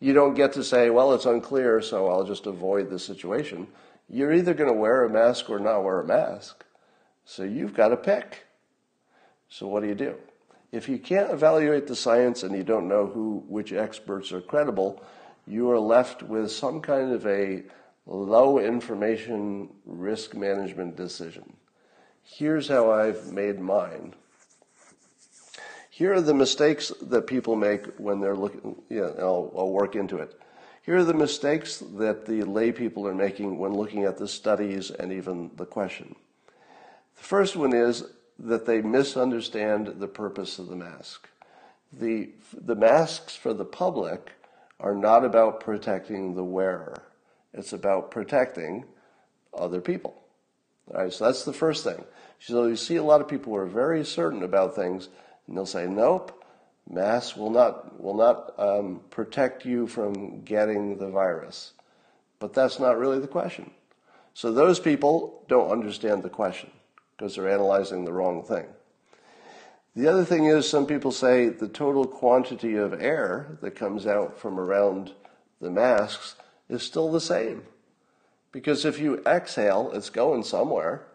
[0.00, 3.68] You don't get to say, well, it's unclear, so I'll just avoid the situation.
[4.08, 6.64] You're either going to wear a mask or not wear a mask.
[7.24, 8.46] So you've got to pick.
[9.48, 10.16] So what do you do?
[10.72, 15.02] If you can't evaluate the science and you don't know who, which experts are credible,
[15.46, 17.62] you are left with some kind of a
[18.06, 21.54] low information risk management decision.
[22.22, 24.14] Here's how I've made mine.
[25.96, 30.18] Here are the mistakes that people make when they're looking, yeah, I'll, I'll work into
[30.18, 30.38] it.
[30.82, 34.90] Here are the mistakes that the lay people are making when looking at the studies
[34.90, 36.14] and even the question.
[37.16, 38.04] The first one is
[38.38, 41.30] that they misunderstand the purpose of the mask.
[41.94, 44.32] The, the masks for the public
[44.78, 47.04] are not about protecting the wearer.
[47.54, 48.84] It's about protecting
[49.56, 50.14] other people.
[50.92, 52.04] All right, so that's the first thing.
[52.38, 55.08] So you see a lot of people who are very certain about things,
[55.46, 56.44] and they'll say, "Nope,
[56.88, 61.72] masks will not will not um, protect you from getting the virus."
[62.38, 63.70] But that's not really the question.
[64.34, 66.70] So those people don't understand the question
[67.16, 68.66] because they're analyzing the wrong thing.
[69.94, 74.38] The other thing is, some people say the total quantity of air that comes out
[74.38, 75.12] from around
[75.58, 76.36] the masks
[76.68, 77.62] is still the same.
[78.52, 81.06] Because if you exhale, it's going somewhere.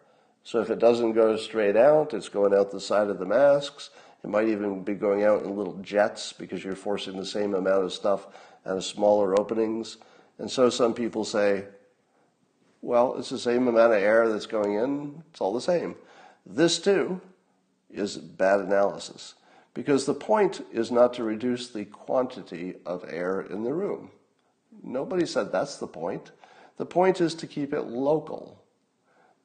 [0.44, 3.92] So if it doesn't go straight out, it's going out the side of the masks.
[4.24, 7.86] It might even be going out in little jets because you're forcing the same amount
[7.86, 8.28] of stuff
[8.66, 9.98] out of smaller openings.
[10.38, 11.66] And so some people say,
[12.82, 15.96] well, it's the same amount of air that's going in, it's all the same.
[16.46, 17.22] This, too,
[17.90, 19.36] is bad analysis
[19.74, 24.12] because the point is not to reduce the quantity of air in the room.
[24.84, 26.32] Nobody said that's the point.
[26.78, 28.64] The point is to keep it local.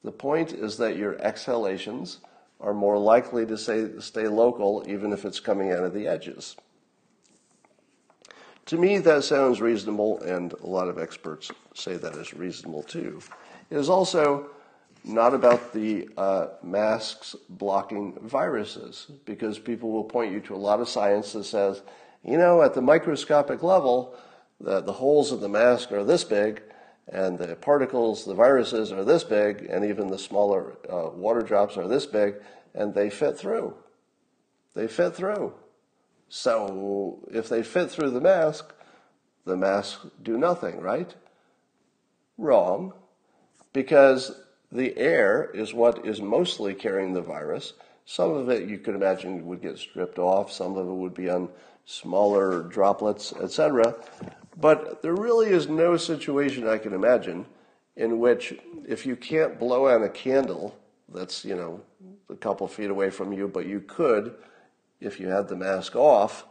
[0.03, 2.19] The point is that your exhalations
[2.59, 6.55] are more likely to stay, stay local even if it's coming out of the edges.
[8.67, 13.21] To me, that sounds reasonable, and a lot of experts say that is reasonable too.
[13.69, 14.49] It is also
[15.05, 20.81] not about the uh, masks blocking viruses, because people will point you to a lot
[20.81, 21.81] of science that says,
[22.25, 24.15] you know, at the microscopic level,
[24.59, 26.61] the, the holes in the mask are this big,
[27.09, 31.77] and the particles, the viruses, are this big, and even the smaller uh, water drops
[31.77, 32.35] are this big,
[32.73, 33.73] and they fit through.
[34.73, 35.53] They fit through.
[36.29, 38.73] So if they fit through the mask,
[39.45, 41.13] the masks do nothing, right?
[42.37, 42.93] Wrong,
[43.71, 44.39] because
[44.71, 47.73] the air is what is mostly carrying the virus.
[48.05, 51.29] Some of it you could imagine would get stripped off, some of it would be
[51.29, 51.49] on
[51.85, 53.95] smaller droplets, etc.
[54.59, 57.45] But there really is no situation I can imagine
[57.95, 58.55] in which
[58.87, 60.75] if you can't blow out a candle
[61.09, 61.81] that's, you know,
[62.29, 64.35] a couple feet away from you, but you could
[64.99, 66.45] if you had the mask off,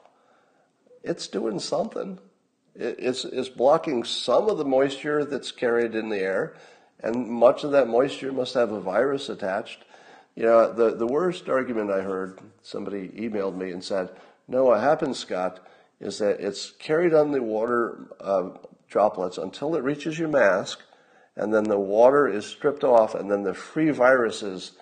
[1.03, 2.19] it's doing something.
[2.75, 6.55] It's, it's blocking some of the moisture that's carried in the air,
[7.01, 9.85] and much of that moisture must have a virus attached.
[10.35, 14.11] You know, the, the worst argument I heard, somebody emailed me and said,
[14.47, 15.67] no, what happens, Scott,
[16.01, 18.51] is that it's carried on the water uh,
[18.89, 20.81] droplets until it reaches your mask,
[21.37, 24.73] and then the water is stripped off, and then the free viruses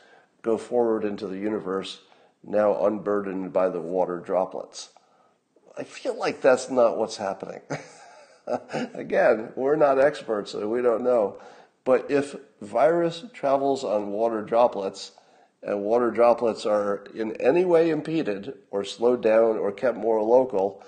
[0.42, 2.00] go forward into the universe,
[2.42, 4.90] now unburdened by the water droplets.
[5.76, 7.60] I feel like that's not what's happening.
[8.94, 11.40] Again, we're not experts, so we don't know.
[11.84, 15.12] But if virus travels on water droplets,
[15.62, 20.82] and water droplets are in any way impeded or slowed down or kept more local,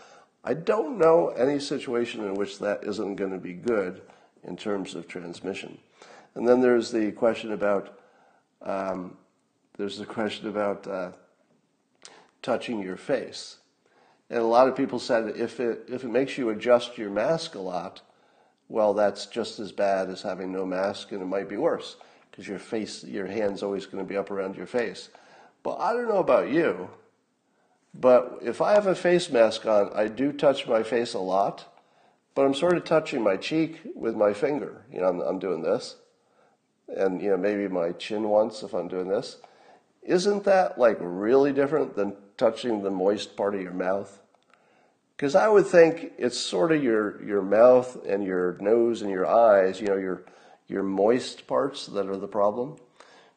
[0.47, 4.01] I don't know any situation in which that isn't going to be good
[4.45, 5.77] in terms of transmission.
[6.37, 7.99] And then there's the question about
[8.63, 9.17] um,
[9.77, 11.11] there's the question about uh,
[12.43, 13.57] touching your face.
[14.31, 17.57] And a lot of people said if it, if it makes you adjust your mask
[17.57, 18.01] a lot,
[18.69, 21.97] well, that's just as bad as having no mask, and it might be worse
[22.31, 25.09] because your face, your hand's always going to be up around your face.
[25.63, 26.89] But I don't know about you,
[28.01, 31.73] but if I have a face mask on, I do touch my face a lot,
[32.35, 34.85] but I'm sort of touching my cheek with my finger.
[34.93, 35.97] You know, I'm, I'm doing this,
[36.89, 39.39] and you know maybe my chin once if I'm doing this.
[40.03, 44.21] Isn't that like really different than touching the moist part of your mouth?
[45.17, 49.27] Because I would think it's sort of your, your mouth and your nose and your
[49.27, 50.25] eyes, you know, your,
[50.69, 52.77] your moist parts that are the problem.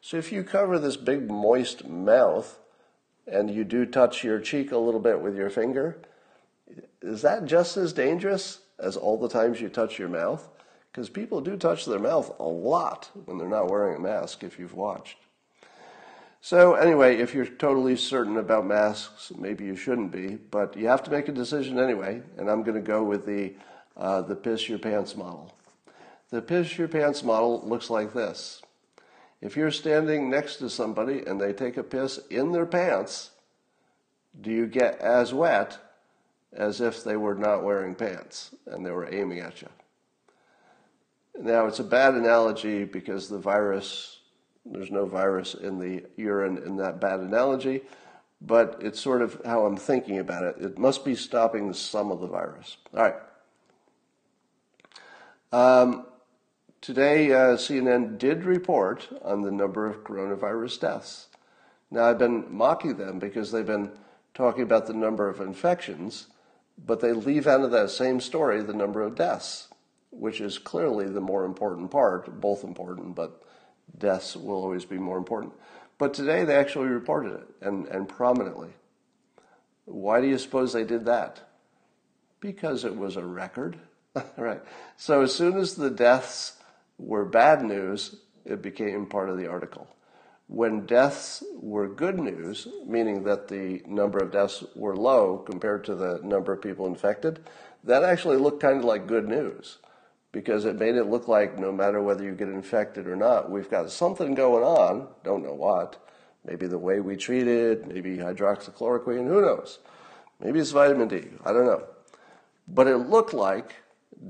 [0.02, 2.58] So if you cover this big moist mouth
[3.30, 5.98] and you do touch your cheek a little bit with your finger,
[7.02, 10.48] is that just as dangerous as all the times you touch your mouth?
[10.92, 14.58] Because people do touch their mouth a lot when they're not wearing a mask, if
[14.58, 15.16] you've watched.
[16.42, 21.02] So anyway, if you're totally certain about masks, maybe you shouldn't be, but you have
[21.04, 22.22] to make a decision anyway.
[22.38, 23.54] And I'm going to go with the
[23.96, 25.54] uh, the piss your pants model.
[26.30, 28.59] The piss your pants model looks like this.
[29.40, 33.30] If you're standing next to somebody and they take a piss in their pants,
[34.40, 35.78] do you get as wet
[36.52, 39.68] as if they were not wearing pants and they were aiming at you?
[41.38, 44.20] Now, it's a bad analogy because the virus
[44.66, 47.82] there's no virus in the urine in that bad analogy,
[48.40, 50.56] but it's sort of how I'm thinking about it.
[50.60, 52.76] It must be stopping some of the virus.
[52.94, 53.16] All right.
[55.52, 56.06] Um,
[56.80, 61.28] today, uh, CNN did report on the number of coronavirus deaths.
[61.90, 63.90] Now, I've been mocking them because they've been
[64.34, 66.28] talking about the number of infections,
[66.78, 69.68] but they leave out of that same story the number of deaths,
[70.10, 73.42] which is clearly the more important part, both important, but
[73.98, 75.52] deaths will always be more important.
[75.98, 78.70] But today they actually reported it and, and prominently.
[79.84, 81.40] Why do you suppose they did that?
[82.40, 83.78] Because it was a record.
[84.36, 84.62] right.
[84.96, 86.56] So as soon as the deaths
[87.00, 89.88] were bad news, it became part of the article.
[90.46, 95.94] When deaths were good news, meaning that the number of deaths were low compared to
[95.94, 97.40] the number of people infected,
[97.84, 99.78] that actually looked kind of like good news
[100.32, 103.70] because it made it look like no matter whether you get infected or not, we've
[103.70, 105.96] got something going on, don't know what.
[106.44, 109.78] Maybe the way we treat it, maybe hydroxychloroquine, who knows?
[110.40, 111.84] Maybe it's vitamin D, I don't know.
[112.68, 113.74] But it looked like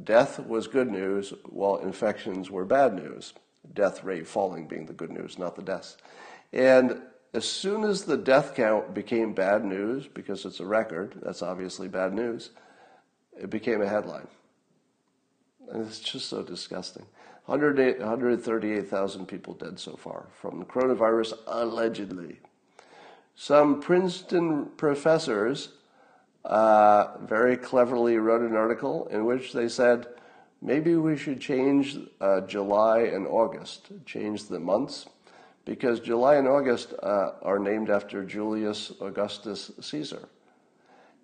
[0.05, 3.34] death was good news while infections were bad news.
[3.74, 5.97] Death rate falling being the good news, not the deaths.
[6.53, 11.43] And as soon as the death count became bad news, because it's a record, that's
[11.43, 12.51] obviously bad news,
[13.41, 14.26] it became a headline.
[15.70, 17.07] And it's just so disgusting.
[17.47, 22.41] 138,000 people dead so far from coronavirus, allegedly.
[23.34, 25.70] Some Princeton professors
[26.45, 30.07] uh, very cleverly wrote an article in which they said
[30.62, 35.07] maybe we should change uh, July and August, change the months,
[35.64, 40.28] because July and August uh, are named after Julius Augustus Caesar.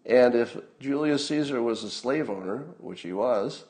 [0.04, 3.64] And if Julius Caesar was a slave owner, which he was,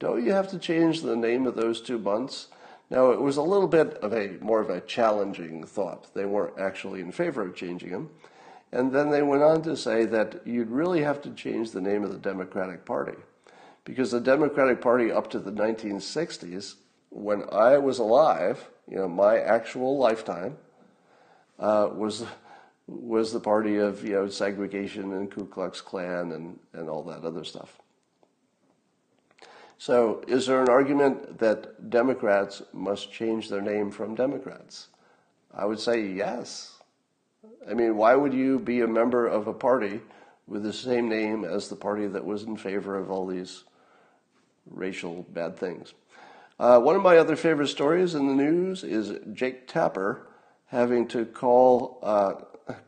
[0.00, 2.48] don't you have to change the name of those two months?
[2.90, 6.12] Now, it was a little bit of a more of a challenging thought.
[6.12, 8.10] They weren't actually in favor of changing them.
[8.72, 12.04] And then they went on to say that you'd really have to change the name
[12.04, 13.16] of the Democratic Party.
[13.84, 16.76] Because the Democratic Party up to the 1960s,
[17.08, 20.56] when I was alive, you know, my actual lifetime,
[21.58, 22.24] uh, was
[22.86, 27.24] was the party of you know segregation and Ku Klux Klan and, and all that
[27.24, 27.78] other stuff.
[29.78, 34.88] So, is there an argument that Democrats must change their name from Democrats?
[35.54, 36.79] I would say yes.
[37.68, 40.00] I mean, why would you be a member of a party
[40.46, 43.64] with the same name as the party that was in favor of all these
[44.66, 45.94] racial bad things?
[46.58, 50.26] Uh, one of my other favorite stories in the news is Jake Tapper
[50.66, 52.32] having to call uh,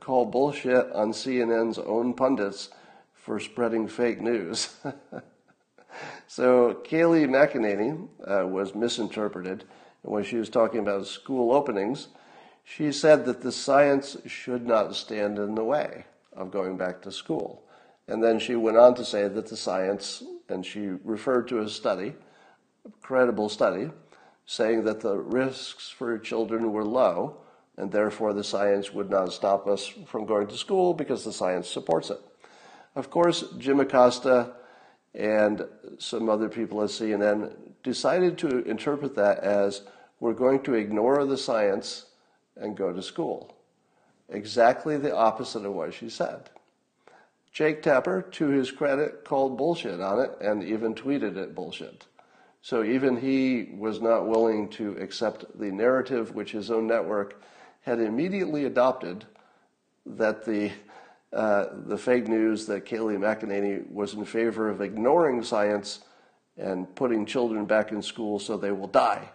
[0.00, 2.70] call bullshit on CNN's own pundits
[3.14, 4.76] for spreading fake news.
[6.26, 9.64] so Kayleigh McEnany uh, was misinterpreted
[10.02, 12.08] when she was talking about school openings.
[12.64, 17.12] She said that the science should not stand in the way of going back to
[17.12, 17.64] school.
[18.08, 21.68] And then she went on to say that the science, and she referred to a
[21.68, 22.14] study,
[22.84, 23.90] a credible study,
[24.46, 27.38] saying that the risks for children were low,
[27.76, 31.68] and therefore the science would not stop us from going to school because the science
[31.68, 32.20] supports it.
[32.94, 34.52] Of course, Jim Acosta
[35.14, 35.64] and
[35.98, 39.82] some other people at CNN decided to interpret that as
[40.20, 42.06] we're going to ignore the science
[42.56, 43.56] and go to school.
[44.28, 46.50] Exactly the opposite of what she said.
[47.52, 52.06] Jake Tapper, to his credit, called bullshit on it and even tweeted it bullshit.
[52.62, 57.42] So even he was not willing to accept the narrative which his own network
[57.82, 59.26] had immediately adopted
[60.06, 60.70] that the
[61.32, 66.00] uh, the fake news that Kayleigh McEnany was in favor of ignoring science
[66.58, 69.30] and putting children back in school so they will die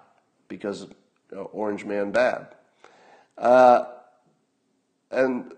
[0.47, 0.85] because
[1.35, 2.53] uh, Orange Man bad.
[3.37, 3.85] Uh,
[5.11, 5.53] and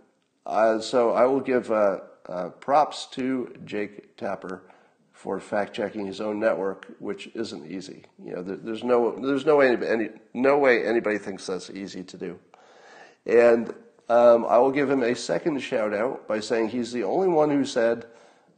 [0.45, 4.63] uh, so I will give uh, uh, props to Jake Tapper
[5.13, 8.03] for fact checking his own network, which isn't easy.
[8.23, 12.03] You know, there, there's no there's no way any, no way anybody thinks that's easy
[12.03, 12.39] to do.
[13.25, 13.73] And
[14.07, 17.49] um, I will give him a second shout out by saying he's the only one
[17.49, 18.05] who said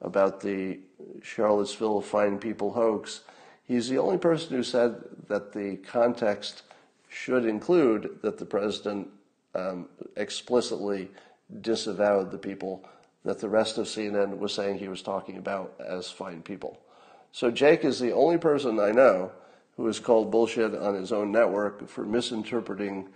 [0.01, 0.79] about the
[1.21, 3.21] Charlottesville Fine People hoax.
[3.63, 6.63] He's the only person who said that the context
[7.11, 9.07] should include that the president
[9.53, 11.11] um, explicitly
[11.59, 12.83] disavowed the people
[13.25, 16.79] that the rest of CNN was saying he was talking about as fine people.
[17.33, 19.31] So Jake is the only person I know
[19.75, 23.09] who has called bullshit on his own network for misinterpreting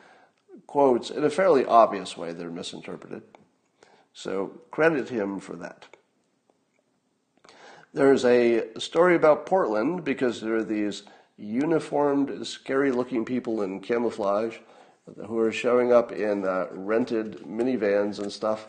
[0.67, 2.33] quotes in a fairly obvious way.
[2.33, 3.23] They're misinterpreted.
[4.13, 5.85] So credit him for that.
[7.93, 11.03] There's a story about Portland because there are these
[11.37, 14.57] uniformed, scary looking people in camouflage
[15.27, 18.67] who are showing up in uh, rented minivans and stuff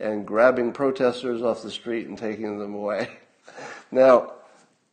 [0.00, 3.08] and grabbing protesters off the street and taking them away.
[3.90, 4.32] now,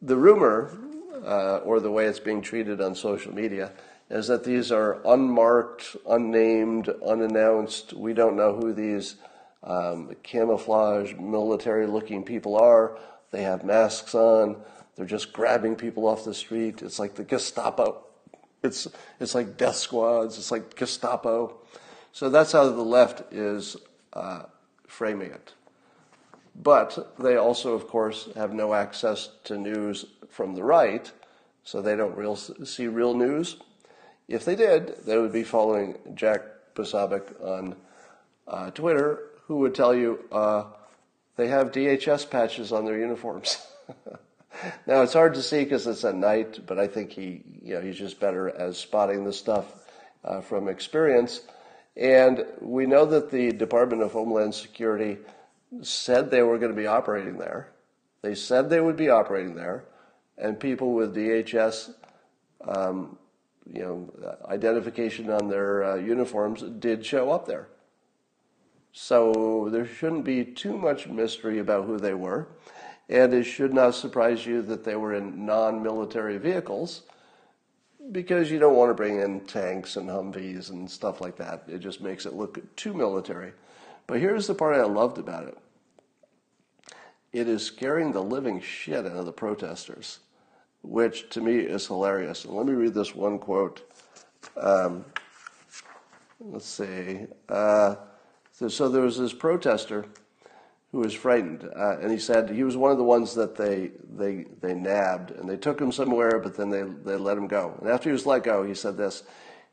[0.01, 0.77] the rumor,
[1.23, 3.71] uh, or the way it's being treated on social media,
[4.09, 7.93] is that these are unmarked, unnamed, unannounced.
[7.93, 9.15] We don't know who these
[9.63, 12.97] um, camouflage, military looking people are.
[13.31, 14.57] They have masks on.
[14.95, 16.81] They're just grabbing people off the street.
[16.81, 18.03] It's like the Gestapo.
[18.63, 18.87] It's,
[19.19, 20.37] it's like death squads.
[20.37, 21.57] It's like Gestapo.
[22.11, 23.75] So that's how the left is
[24.13, 24.43] uh,
[24.87, 25.53] framing it.
[26.55, 31.11] But they also, of course, have no access to news from the right,
[31.63, 33.57] so they don't real, see real news.
[34.29, 36.41] If they did, they would be following Jack
[36.73, 37.75] Posobiec on
[38.47, 40.63] uh, Twitter, who would tell you uh,
[41.35, 43.57] they have DHS patches on their uniforms.
[44.87, 47.81] now it's hard to see because it's at night, but I think he, you know,
[47.81, 49.65] he's just better at spotting the stuff
[50.23, 51.41] uh, from experience.
[51.95, 55.17] And we know that the Department of Homeland Security
[55.81, 57.71] said they were going to be operating there.
[58.21, 59.85] They said they would be operating there,
[60.37, 61.93] and people with DHS
[62.67, 63.17] um,
[63.71, 67.67] you know, identification on their uh, uniforms did show up there.
[68.91, 72.47] So there shouldn't be too much mystery about who they were.
[73.09, 77.03] And it should not surprise you that they were in non military vehicles
[78.11, 81.63] because you don't want to bring in tanks and Humvees and stuff like that.
[81.67, 83.53] It just makes it look too military.
[84.07, 85.57] But here's the part I loved about it
[87.33, 90.19] it is scaring the living shit out of the protesters,
[90.83, 92.45] which to me is hilarious.
[92.45, 93.81] And let me read this one quote.
[94.55, 95.03] Um,
[96.39, 97.27] let's see.
[97.49, 97.95] Uh,
[98.53, 100.05] so, so, there was this protester
[100.95, 103.91] who was frightened, uh, and he said he was one of the ones that they
[104.15, 107.75] they they nabbed, and they took him somewhere, but then they they let him go.
[107.81, 109.23] And after he was let go, he said this.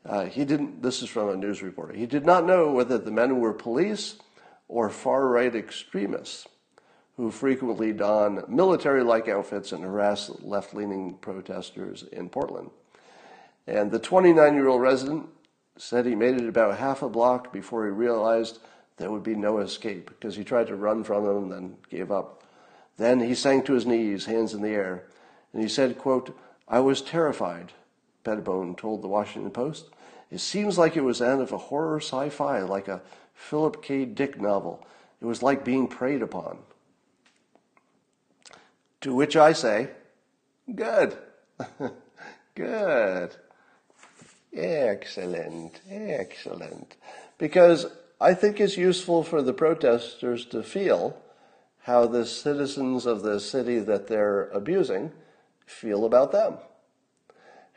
[0.05, 0.83] Uh, he didn't.
[0.83, 1.95] This is from a news reporter.
[1.95, 4.17] He did not know whether the men were police
[4.67, 6.49] or far right extremists
[7.17, 12.69] who frequently don military like outfits and harass left leaning protesters in Portland.
[13.69, 15.29] And the 29 year old resident
[15.77, 18.59] said he made it about half a block before he realized
[18.97, 22.11] there would be no escape because he tried to run from them and then gave
[22.11, 22.43] up.
[22.99, 25.05] Then he sank to his knees, hands in the air,
[25.53, 26.37] and he said, quote,
[26.69, 27.73] I was terrified,
[28.25, 29.87] Pettibone told the Washington Post.
[30.31, 33.03] It seems like it was the end of a horror sci fi, like a
[33.35, 34.05] Philip K.
[34.05, 34.87] Dick novel.
[35.21, 36.59] It was like being preyed upon.
[39.03, 39.91] To which I say,
[40.75, 41.17] good,
[42.55, 43.35] good,
[44.53, 46.97] excellent, excellent.
[47.37, 47.87] Because
[48.23, 51.21] I think it's useful for the protesters to feel
[51.81, 55.11] how the citizens of the city that they're abusing
[55.67, 56.59] feel about them.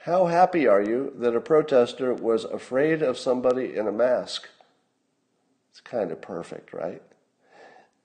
[0.03, 4.47] How happy are you that a protester was afraid of somebody in a mask?
[5.71, 7.01] It's kind of perfect, right?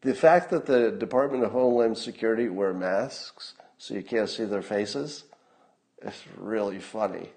[0.01, 4.63] The fact that the Department of Homeland Security wear masks so you can't see their
[4.63, 5.25] faces
[6.01, 7.29] is really funny.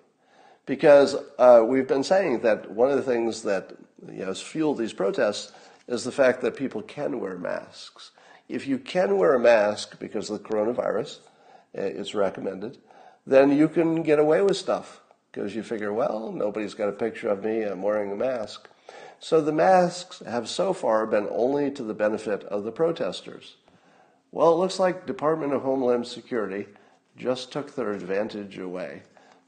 [0.65, 3.73] Because uh, we've been saying that one of the things that
[4.07, 5.51] you know, has fueled these protests
[5.87, 8.11] is the fact that people can wear masks.
[8.47, 11.19] If you can wear a mask because of the coronavirus,
[11.77, 12.77] uh, it's recommended,
[13.25, 15.01] then you can get away with stuff
[15.31, 18.69] because you figure, well, nobody's got a picture of me, I'm wearing a mask.
[19.19, 23.55] So the masks have so far been only to the benefit of the protesters.
[24.31, 26.67] Well, it looks like Department of Homeland Security
[27.17, 29.03] just took their advantage away.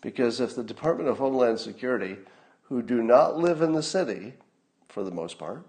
[0.06, 2.18] Because if the Department of Homeland Security,
[2.66, 4.34] who do not live in the city,
[4.88, 5.66] for the most part,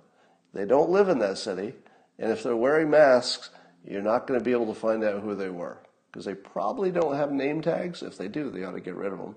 [0.52, 1.72] they don't live in that city,
[2.18, 3.48] and if they're wearing masks,
[3.82, 5.78] you're not going to be able to find out who they were.
[6.12, 8.02] Because they probably don't have name tags.
[8.02, 9.36] If they do, they ought to get rid of them.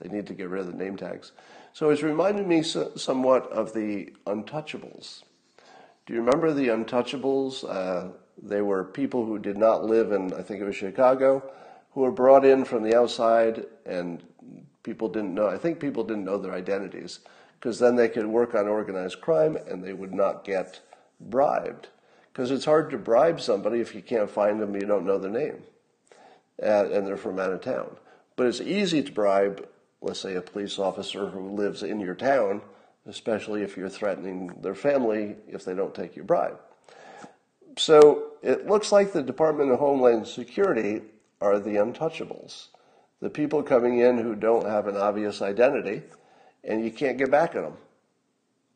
[0.00, 1.30] They need to get rid of the name tags.
[1.72, 5.22] So it's reminded me so, somewhat of the Untouchables.
[6.04, 7.62] Do you remember the Untouchables?
[7.62, 8.10] Uh,
[8.42, 11.48] they were people who did not live in, I think it was Chicago,
[11.92, 14.22] who were brought in from the outside, and
[14.82, 15.46] people didn't know.
[15.46, 17.20] I think people didn't know their identities
[17.58, 20.80] because then they could work on organized crime and they would not get
[21.20, 21.88] bribed.
[22.32, 25.30] Because it's hard to bribe somebody if you can't find them, you don't know their
[25.30, 25.62] name,
[26.58, 27.96] and, and they're from out of town.
[28.36, 29.68] But it's easy to bribe
[30.02, 32.60] let's say, a police officer who lives in your town,
[33.06, 36.58] especially if you're threatening their family if they don't take your bribe.
[37.78, 41.02] So it looks like the Department of Homeland Security
[41.42, 42.68] are the untouchables,
[43.20, 46.02] the people coming in who don't have an obvious identity,
[46.64, 47.76] and you can't get back at them.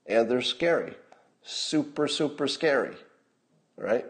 [0.07, 0.95] And they're scary,
[1.43, 2.97] super, super scary,
[3.77, 4.05] right?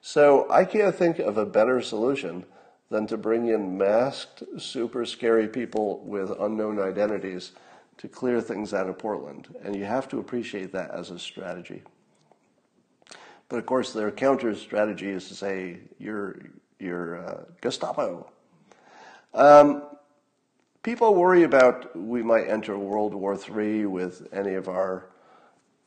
[0.00, 2.44] So I can't think of a better solution
[2.90, 7.52] than to bring in masked, super scary people with unknown identities
[7.98, 9.48] to clear things out of Portland.
[9.64, 11.82] And you have to appreciate that as a strategy.
[13.48, 16.38] But of course, their counter strategy is to say, you're,
[16.78, 18.30] you're uh, Gestapo.
[19.34, 19.82] Um,
[20.82, 25.10] people worry about we might enter World War III with any of our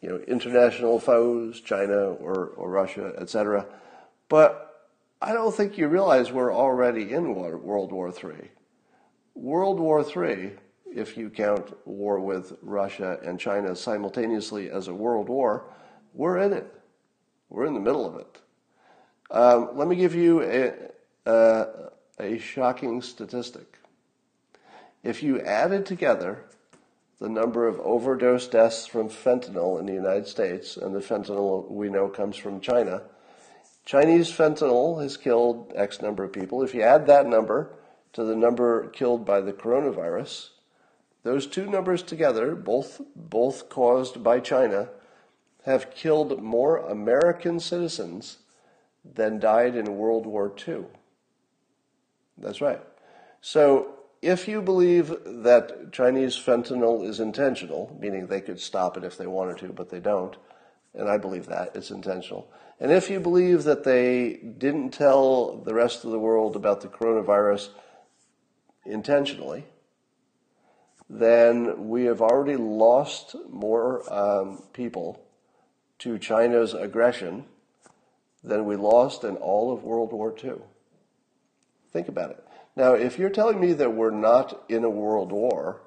[0.01, 3.65] you know, international foes, China or, or Russia, etc.
[4.29, 4.87] But
[5.21, 8.49] I don't think you realize we're already in World War III.
[9.35, 10.51] World War III,
[10.93, 15.65] if you count war with Russia and China simultaneously as a world war,
[16.13, 16.73] we're in it.
[17.49, 18.39] We're in the middle of it.
[19.31, 20.73] Um, let me give you a,
[21.29, 21.67] a,
[22.19, 23.77] a shocking statistic.
[25.03, 26.45] If you added together
[27.19, 31.89] the number of overdose deaths from fentanyl in the United States, and the fentanyl we
[31.89, 33.03] know comes from China,
[33.85, 36.63] Chinese fentanyl has killed X number of people.
[36.63, 37.71] If you add that number
[38.13, 40.49] to the number killed by the coronavirus,
[41.23, 44.89] those two numbers together, both, both caused by China,
[45.65, 48.37] have killed more American citizens
[49.03, 50.85] than died in World War II.
[52.37, 52.81] That's right.
[53.41, 59.17] So if you believe that Chinese fentanyl is intentional, meaning they could stop it if
[59.17, 60.35] they wanted to, but they don't,
[60.93, 65.73] and I believe that it's intentional, and if you believe that they didn't tell the
[65.73, 67.69] rest of the world about the coronavirus
[68.85, 69.65] intentionally,
[71.09, 75.21] then we have already lost more um, people
[75.99, 77.45] to China's aggression
[78.43, 80.53] than we lost in all of World War II.
[81.91, 82.43] Think about it.
[82.75, 85.81] Now, if you're telling me that we're not in a world war,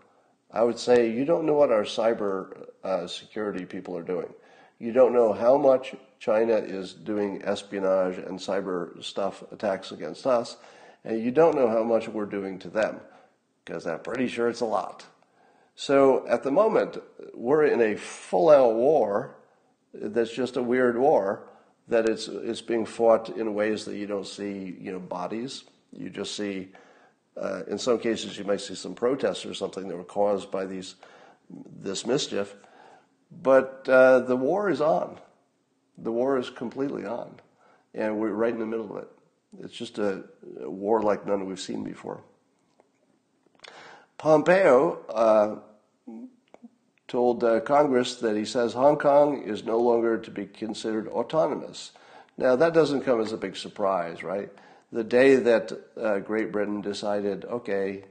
[0.50, 4.32] I would say you don't know what our cyber uh, security people are doing.
[4.78, 10.56] You don't know how much China is doing espionage and cyber stuff attacks against us,
[11.04, 13.00] and you don't know how much we're doing to them,
[13.64, 15.06] because I'm pretty sure it's a lot.
[15.74, 16.98] So at the moment,
[17.32, 19.36] we're in a full out war
[19.94, 21.48] that's just a weird war
[21.88, 25.64] that it's, it's being fought in ways that you don't see, you know, bodies.
[25.92, 26.68] You just see,
[27.36, 30.64] uh, in some cases, you might see some protests or something that were caused by
[30.64, 30.94] these,
[31.50, 32.54] this mischief.
[33.42, 35.18] But uh, the war is on.
[35.98, 37.34] The war is completely on.
[37.94, 39.08] And we're right in the middle of it.
[39.60, 40.24] It's just a,
[40.62, 42.22] a war like none we've seen before.
[44.16, 45.56] Pompeo uh,
[47.12, 51.92] told uh, Congress that he says Hong Kong is no longer to be considered autonomous.
[52.38, 54.50] Now, that doesn't come as a big surprise, right?
[54.92, 58.04] The day that uh, Great Britain decided, okay,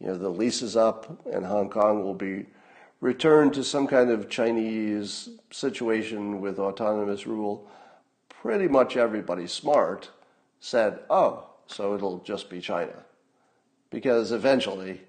[0.00, 2.46] you know, the lease is up and Hong Kong will be
[3.00, 7.70] returned to some kind of Chinese situation with autonomous rule,
[8.28, 10.10] pretty much everybody smart
[10.58, 13.04] said, oh, so it'll just be China.
[13.90, 15.02] Because eventually,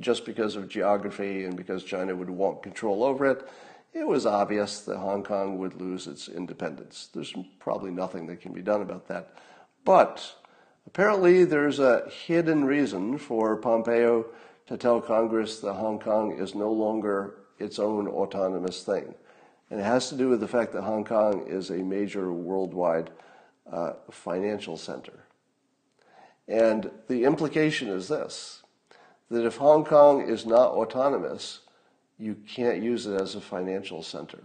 [0.00, 3.48] just because of geography and because China would want control over it,
[3.92, 7.08] it was obvious that Hong Kong would lose its independence.
[7.14, 9.34] There's probably nothing that can be done about that.
[9.84, 10.34] But
[10.86, 14.26] apparently, there's a hidden reason for Pompeo
[14.66, 19.14] to tell Congress that Hong Kong is no longer its own autonomous thing.
[19.70, 23.10] And it has to do with the fact that Hong Kong is a major worldwide
[23.70, 25.24] uh, financial center.
[26.48, 28.63] And the implication is this
[29.30, 31.60] that if Hong Kong is not autonomous,
[32.18, 34.42] you can't use it as a financial center.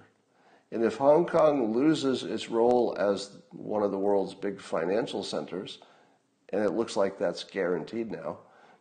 [0.71, 5.79] And if Hong Kong loses its role as one of the world's big financial centers,
[6.49, 8.37] and it looks like that's guaranteed now,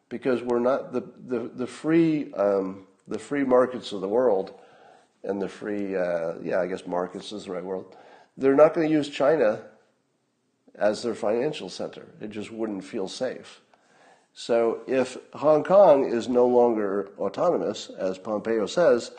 [0.09, 4.59] because we're not the the, the free um, the free markets of the world
[5.25, 7.87] and the free uh, yeah I guess markets is the right word.
[8.37, 9.63] They're not going to use China
[10.75, 12.07] as their financial center.
[12.21, 13.61] It just wouldn't feel safe.
[14.35, 19.11] So if Hong Kong is no longer autonomous, as Pompeo says,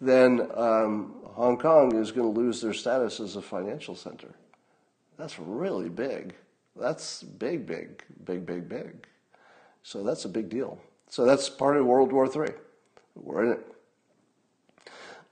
[0.00, 4.34] then um, Hong Kong is going to lose their status as a financial center.
[5.16, 6.34] That's really big.
[6.74, 9.06] That's big, big, big, big, big.
[9.82, 10.78] So that's a big deal.
[11.08, 12.54] So that's part of World War III.
[13.14, 13.66] We're in it.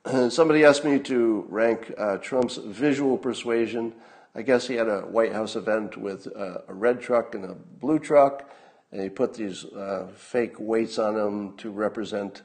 [0.32, 3.94] somebody asked me to rank uh, Trump's visual persuasion.
[4.34, 7.54] I guess he had a White House event with uh, a red truck and a
[7.54, 8.50] blue truck
[8.92, 12.42] and he put these uh, fake weights on them to represent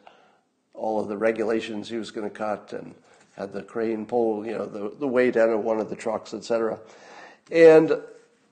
[0.74, 2.96] all of the regulations he was going to cut and
[3.36, 6.34] had the crane pull, you know, the, the weight out of one of the trucks,
[6.34, 6.80] etc.
[7.52, 8.02] And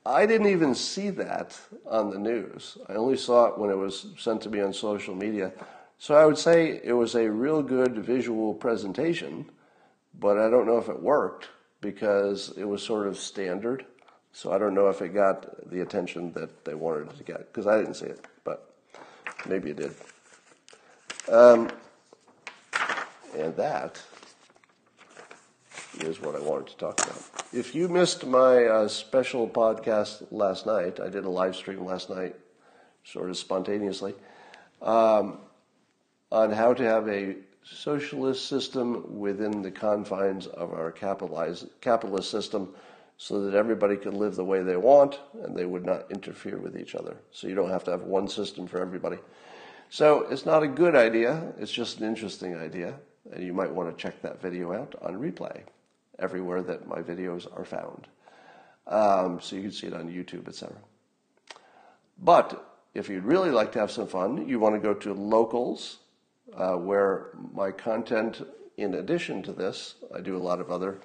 [0.06, 2.78] I didn't even see that on the news.
[2.88, 5.52] I only saw it when it was sent to me on social media.
[5.98, 9.50] So I would say it was a real good visual presentation,
[10.18, 11.50] but I don't know if it worked
[11.82, 13.86] because it was sort of standard.
[14.34, 17.52] So I don't know if it got the attention that they wanted it to get,
[17.52, 18.74] because I didn't see it, but
[19.48, 19.96] maybe it did.
[21.32, 21.70] Um,
[23.36, 24.02] and that
[26.00, 27.22] is what I wanted to talk about.
[27.52, 32.10] If you missed my uh, special podcast last night, I did a live stream last
[32.10, 32.36] night,
[33.04, 34.14] sort of spontaneously,
[34.82, 35.40] um,
[36.32, 42.74] on how to have a socialist system within the confines of our capitalist system
[43.18, 46.78] so that everybody could live the way they want and they would not interfere with
[46.78, 47.18] each other.
[47.32, 49.18] So you don't have to have one system for everybody.
[49.90, 52.94] So it's not a good idea, it's just an interesting idea.
[53.32, 55.62] And you might want to check that video out on replay
[56.20, 58.08] everywhere that my videos are found.
[58.86, 60.76] Um, so you can see it on YouTube, etc.
[62.20, 65.98] But if you'd really like to have some fun, you want to go to Locals,
[66.56, 68.48] uh, where my content,
[68.78, 71.00] in addition to this, I do a lot of other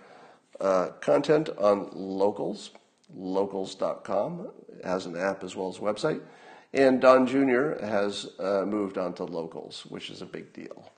[0.62, 2.70] uh, content on Locals,
[3.14, 4.48] locals.com.
[4.84, 6.20] Has an app as well as a website.
[6.72, 7.84] And Don Jr.
[7.84, 10.90] has uh, moved on to Locals, which is a big deal.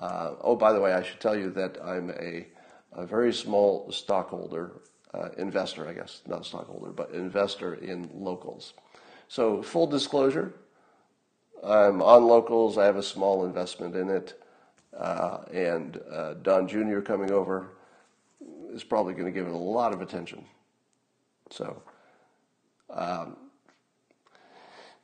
[0.00, 2.46] Uh, oh, by the way, I should tell you that I'm a,
[2.92, 4.80] a very small stockholder,
[5.12, 8.72] uh, investor, I guess, not stockholder, but investor in Locals.
[9.28, 10.54] So, full disclosure,
[11.62, 12.78] I'm on Locals.
[12.78, 14.40] I have a small investment in it.
[14.96, 17.00] Uh, and uh, Don Jr.
[17.00, 17.70] coming over
[18.72, 20.44] is probably going to give it a lot of attention.
[21.50, 21.82] So,
[22.88, 23.36] um,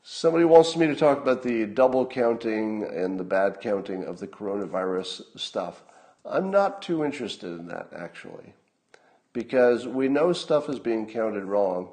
[0.03, 4.29] somebody wants me to talk about the double counting and the bad counting of the
[4.29, 5.83] coronavirus stuff.
[6.25, 8.55] I'm not too interested in that, actually,
[9.33, 11.91] because we know stuff is being counted wrong,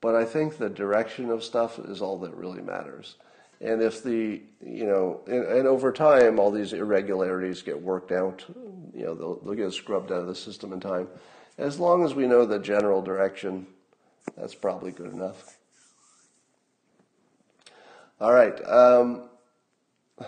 [0.00, 3.16] but I think the direction of stuff is all that really matters.
[3.62, 8.44] And if the, you know, and, and over time, all these irregularities get worked out,
[8.92, 11.06] you know, they'll, they'll get scrubbed out of the system in time.
[11.58, 13.68] As long as we know the general direction,
[14.36, 15.58] that's probably good enough.
[18.20, 18.60] All right.
[18.68, 19.28] Um,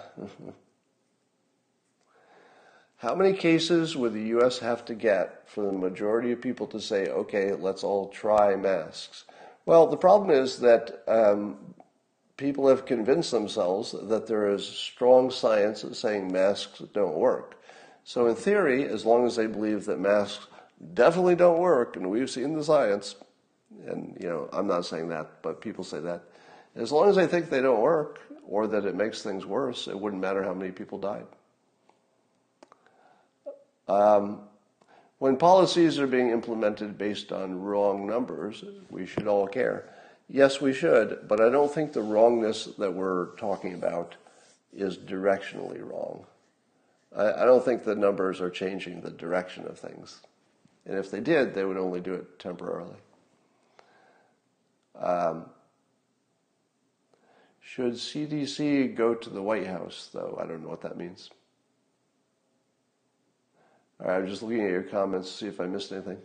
[2.99, 4.61] how many cases would the U.S.
[4.61, 9.25] have to get for the majority of people to say, okay, let's all try masks?
[9.67, 11.74] Well, the problem is that um,
[12.37, 17.61] people have convinced themselves that there is strong science saying masks don't work.
[18.05, 20.47] So, in theory, as long as they believe that masks
[20.93, 23.17] definitely don't work, and we've seen the science,
[23.87, 26.25] and you know, I'm not saying that, but people say that,
[26.77, 29.99] as long as they think they don't work or that it makes things worse, it
[29.99, 31.27] wouldn't matter how many people died.
[33.89, 34.41] Um,
[35.19, 39.94] when policies are being implemented based on wrong numbers, we should all care.
[40.29, 44.17] Yes, we should, but I don't think the wrongness that we're talking about
[44.73, 46.27] is directionally wrong.
[47.15, 50.21] I, I don't think the numbers are changing the direction of things.
[50.87, 52.97] And if they did, they would only do it temporarily.
[54.99, 55.47] Um,
[57.61, 60.39] should CDC go to the White House, though?
[60.41, 61.31] I don't know what that means.
[64.01, 66.19] All right, I'm just looking at your comments to see if I missed anything.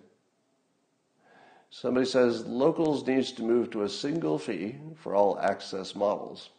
[1.71, 6.49] Somebody says locals needs to move to a single fee for all access models.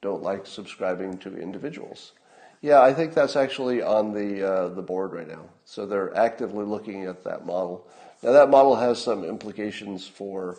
[0.00, 2.12] Don't like subscribing to individuals.
[2.60, 5.44] Yeah, I think that's actually on the uh, the board right now.
[5.64, 7.86] So they're actively looking at that model.
[8.22, 10.56] Now that model has some implications for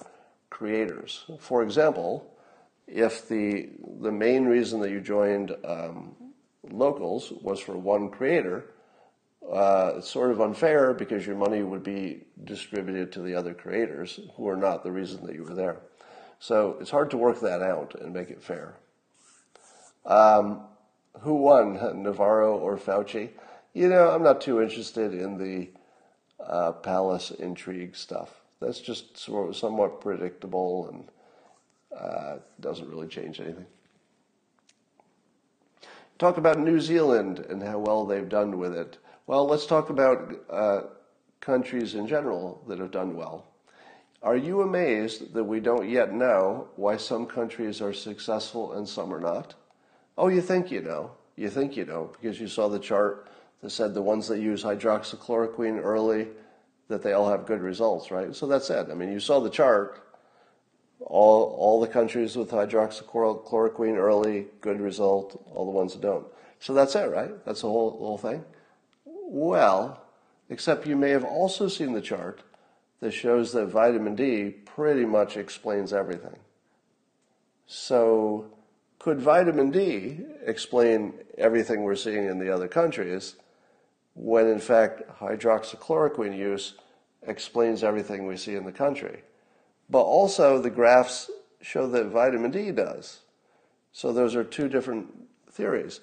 [0.49, 1.25] creators.
[1.39, 2.31] For example,
[2.87, 3.69] if the
[3.99, 6.15] the main reason that you joined um,
[6.69, 8.65] locals was for one creator,
[9.51, 14.19] uh, it's sort of unfair because your money would be distributed to the other creators
[14.35, 15.77] who are not the reason that you were there.
[16.39, 18.75] So it's hard to work that out and make it fair.
[20.05, 20.61] Um,
[21.21, 21.73] who won,
[22.03, 23.29] Navarro or Fauci?
[23.73, 25.69] You know, I'm not too interested in the
[26.43, 28.41] uh, palace intrigue stuff.
[28.61, 33.65] That's just sort of somewhat predictable and uh, doesn't really change anything.
[36.20, 38.97] Talk about New Zealand and how well they've done with it.
[39.26, 40.82] Well, let's talk about uh,
[41.39, 43.45] countries in general that have done well.
[44.22, 49.13] Are you amazed that we don't yet know why some countries are successful and some
[49.13, 49.55] are not?
[50.17, 51.11] Oh, you think you know.
[51.38, 53.30] You think you know because you saw the chart
[53.61, 56.28] that said the ones that use hydroxychloroquine early,
[56.89, 58.36] that they all have good results, right?
[58.36, 58.89] So that's it.
[58.91, 60.09] I mean, you saw the chart.
[61.01, 65.41] All, all the countries with hydroxychloroquine early, good result.
[65.53, 66.27] All the ones that don't.
[66.59, 67.43] So that's it, right?
[67.45, 68.43] That's the whole, whole thing.
[69.05, 70.05] Well,
[70.49, 72.41] except you may have also seen the chart
[72.99, 76.35] that shows that vitamin D pretty much explains everything.
[77.65, 78.51] So,
[78.97, 83.35] could vitamin D explain everything we're seeing in the other countries
[84.15, 86.73] when in fact hydroxychloroquine use
[87.21, 89.21] explains everything we see in the country?
[89.89, 91.29] But also the graphs
[91.61, 93.19] show that vitamin D does.
[93.91, 95.07] So those are two different
[95.51, 96.01] theories.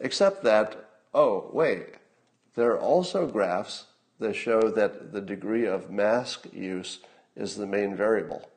[0.00, 1.94] Except that, oh, wait,
[2.54, 3.86] there are also graphs
[4.18, 7.00] that show that the degree of mask use
[7.36, 8.50] is the main variable.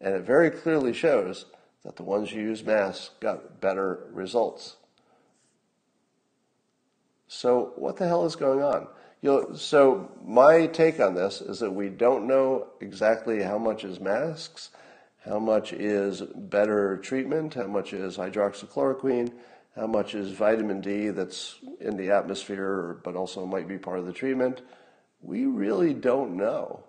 [0.00, 1.46] And it very clearly shows
[1.84, 4.76] that the ones who use masks got better results.
[7.26, 8.88] So, what the hell is going on?
[9.22, 14.00] You'll, so, my take on this is that we don't know exactly how much is
[14.00, 14.70] masks,
[15.26, 19.30] how much is better treatment, how much is hydroxychloroquine,
[19.76, 24.06] how much is vitamin D that's in the atmosphere, but also might be part of
[24.06, 24.62] the treatment.
[25.20, 26.84] We really don't know.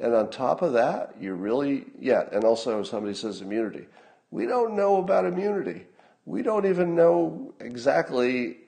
[0.00, 3.86] And on top of that, you really, yeah, and also somebody says immunity.
[4.30, 5.86] We don't know about immunity.
[6.24, 8.58] We don't even know exactly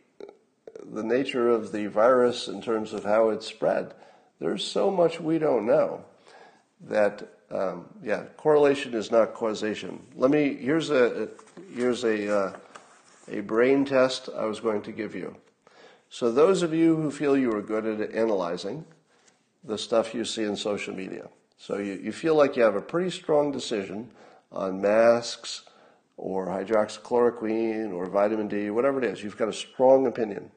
[0.93, 3.95] the nature of the virus in terms of how it's spread.
[4.41, 6.05] There's so much we don't know
[6.89, 10.03] that, um, yeah, correlation is not causation.
[10.17, 11.29] Let me, here's a,
[11.75, 12.57] here's a, uh,
[13.29, 15.37] a brain test I was going to give you.
[16.09, 18.85] So those of you who feel you are good at analyzing
[19.63, 22.83] the stuff you see in social media, so you, you feel like you have a
[22.83, 24.11] pretty strong decision
[24.51, 25.63] on masks
[26.17, 29.23] or hydroxychloroquine or vitamin D, whatever it is.
[29.23, 30.51] You've got a strong opinion.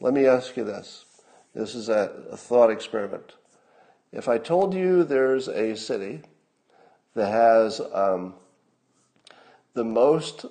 [0.00, 1.04] Let me ask you this.
[1.54, 3.34] This is a, a thought experiment.
[4.12, 6.22] If I told you there's a city
[7.14, 8.34] that has um,
[9.74, 10.46] the most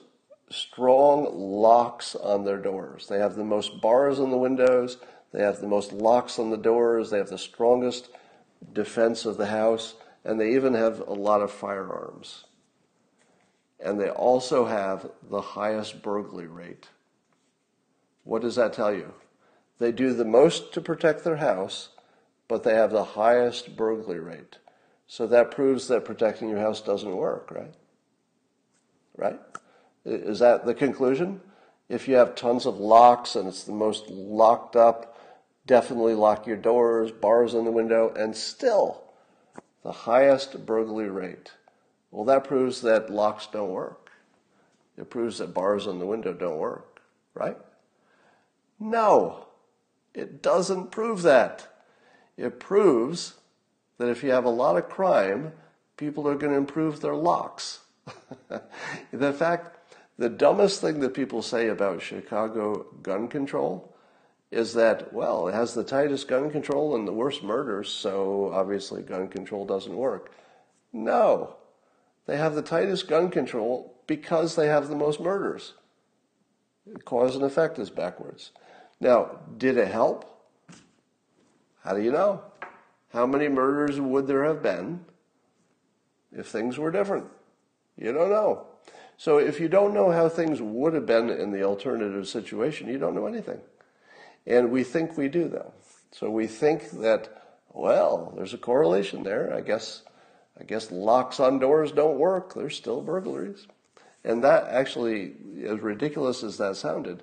[0.49, 4.97] strong locks on their doors, they have the most bars on the windows,
[5.33, 8.09] they have the most locks on the doors, they have the strongest
[8.71, 12.45] defense of the house, and they even have a lot of firearms.
[13.79, 16.87] And they also have the highest burglary rate.
[18.23, 19.13] What does that tell you?
[19.79, 21.89] They do the most to protect their house,
[22.47, 24.57] but they have the highest burglary rate.
[25.07, 27.73] So that proves that protecting your house doesn't work, right?
[29.15, 29.39] Right?
[30.05, 31.41] Is that the conclusion?
[31.89, 35.17] If you have tons of locks and it's the most locked up,
[35.65, 39.03] definitely lock your doors, bars on the window, and still
[39.83, 41.51] the highest burglary rate.
[42.11, 44.11] Well, that proves that locks don't work.
[44.97, 47.01] It proves that bars on the window don't work,
[47.33, 47.57] right?
[48.79, 49.47] No,
[50.13, 51.67] it doesn't prove that.
[52.37, 53.35] It proves
[53.97, 55.53] that if you have a lot of crime,
[55.97, 57.79] people are going to improve their locks.
[59.11, 59.77] In fact,
[60.17, 63.93] the dumbest thing that people say about Chicago gun control
[64.51, 69.01] is that, well, it has the tightest gun control and the worst murders, so obviously
[69.01, 70.31] gun control doesn't work.
[70.91, 71.55] No,
[72.27, 75.73] they have the tightest gun control because they have the most murders.
[77.05, 78.51] Cause and effect is backwards.
[79.03, 80.23] Now, did it help?
[81.83, 82.41] How do you know?
[83.11, 85.03] How many murders would there have been
[86.31, 87.25] if things were different?
[87.97, 88.65] You don't know.
[89.17, 92.97] So if you don't know how things would have been in the alternative situation, you
[92.97, 93.59] don't know anything.
[94.47, 95.73] And we think we do, though.
[96.11, 99.53] So we think that, well, there's a correlation there.
[99.53, 100.03] I guess,
[100.57, 102.53] I guess locks on doors don't work.
[102.53, 103.67] There's still burglaries.
[104.23, 105.33] And that actually,
[105.67, 107.21] as ridiculous as that sounded,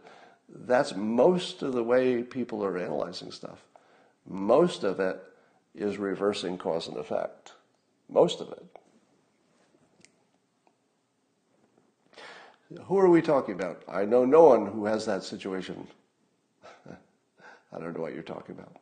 [0.53, 3.65] that's most of the way people are analyzing stuff.
[4.27, 5.23] Most of it
[5.75, 7.53] is reversing cause and effect.
[8.09, 8.65] Most of it.
[12.85, 13.83] Who are we talking about?
[13.89, 15.89] I know no one who has that situation.
[16.89, 18.77] I don't know what you're talking about.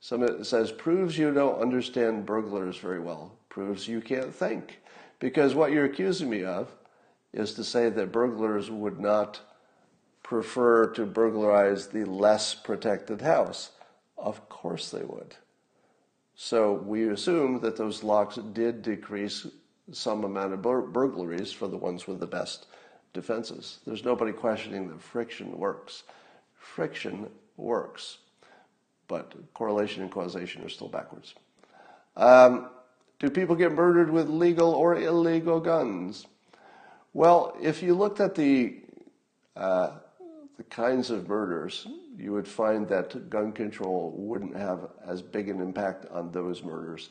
[0.00, 3.32] Some says proves you don't understand burglars very well.
[3.48, 4.80] Proves you can't think.
[5.18, 6.70] Because what you're accusing me of
[7.34, 9.40] is to say that burglars would not
[10.22, 13.72] prefer to burglarize the less protected house.
[14.16, 15.36] Of course they would.
[16.34, 19.46] So we assume that those locks did decrease
[19.92, 22.66] some amount of bur- burglaries for the ones with the best
[23.12, 23.80] defenses.
[23.84, 26.04] There's nobody questioning that friction works.
[26.56, 28.18] Friction works,
[29.06, 31.34] but correlation and causation are still backwards.
[32.16, 32.70] Um,
[33.18, 36.26] do people get murdered with legal or illegal guns?
[37.14, 38.80] Well, if you looked at the
[39.56, 39.92] uh,
[40.56, 41.86] the kinds of murders,
[42.18, 47.10] you would find that gun control wouldn't have as big an impact on those murders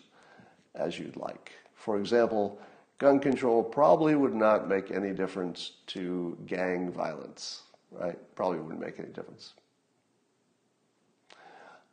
[0.76, 1.54] as you'd like.
[1.76, 2.60] For example,
[2.98, 8.20] gun control probably would not make any difference to gang violence, right?
[8.36, 9.54] Probably wouldn't make any difference.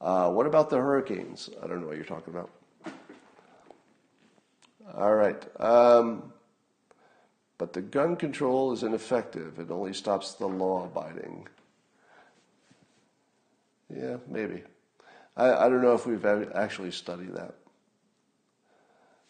[0.00, 1.48] Uh, what about the hurricanes?
[1.62, 2.50] I don't know what you're talking about.
[4.96, 5.40] All right.
[5.60, 6.32] Um,
[7.60, 9.58] but the gun control is ineffective.
[9.58, 11.46] It only stops the law abiding.
[13.94, 14.62] Yeah, maybe.
[15.36, 17.54] I, I don't know if we've actually studied that.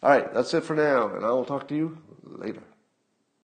[0.01, 2.63] All right, that's it for now, and I will talk to you later.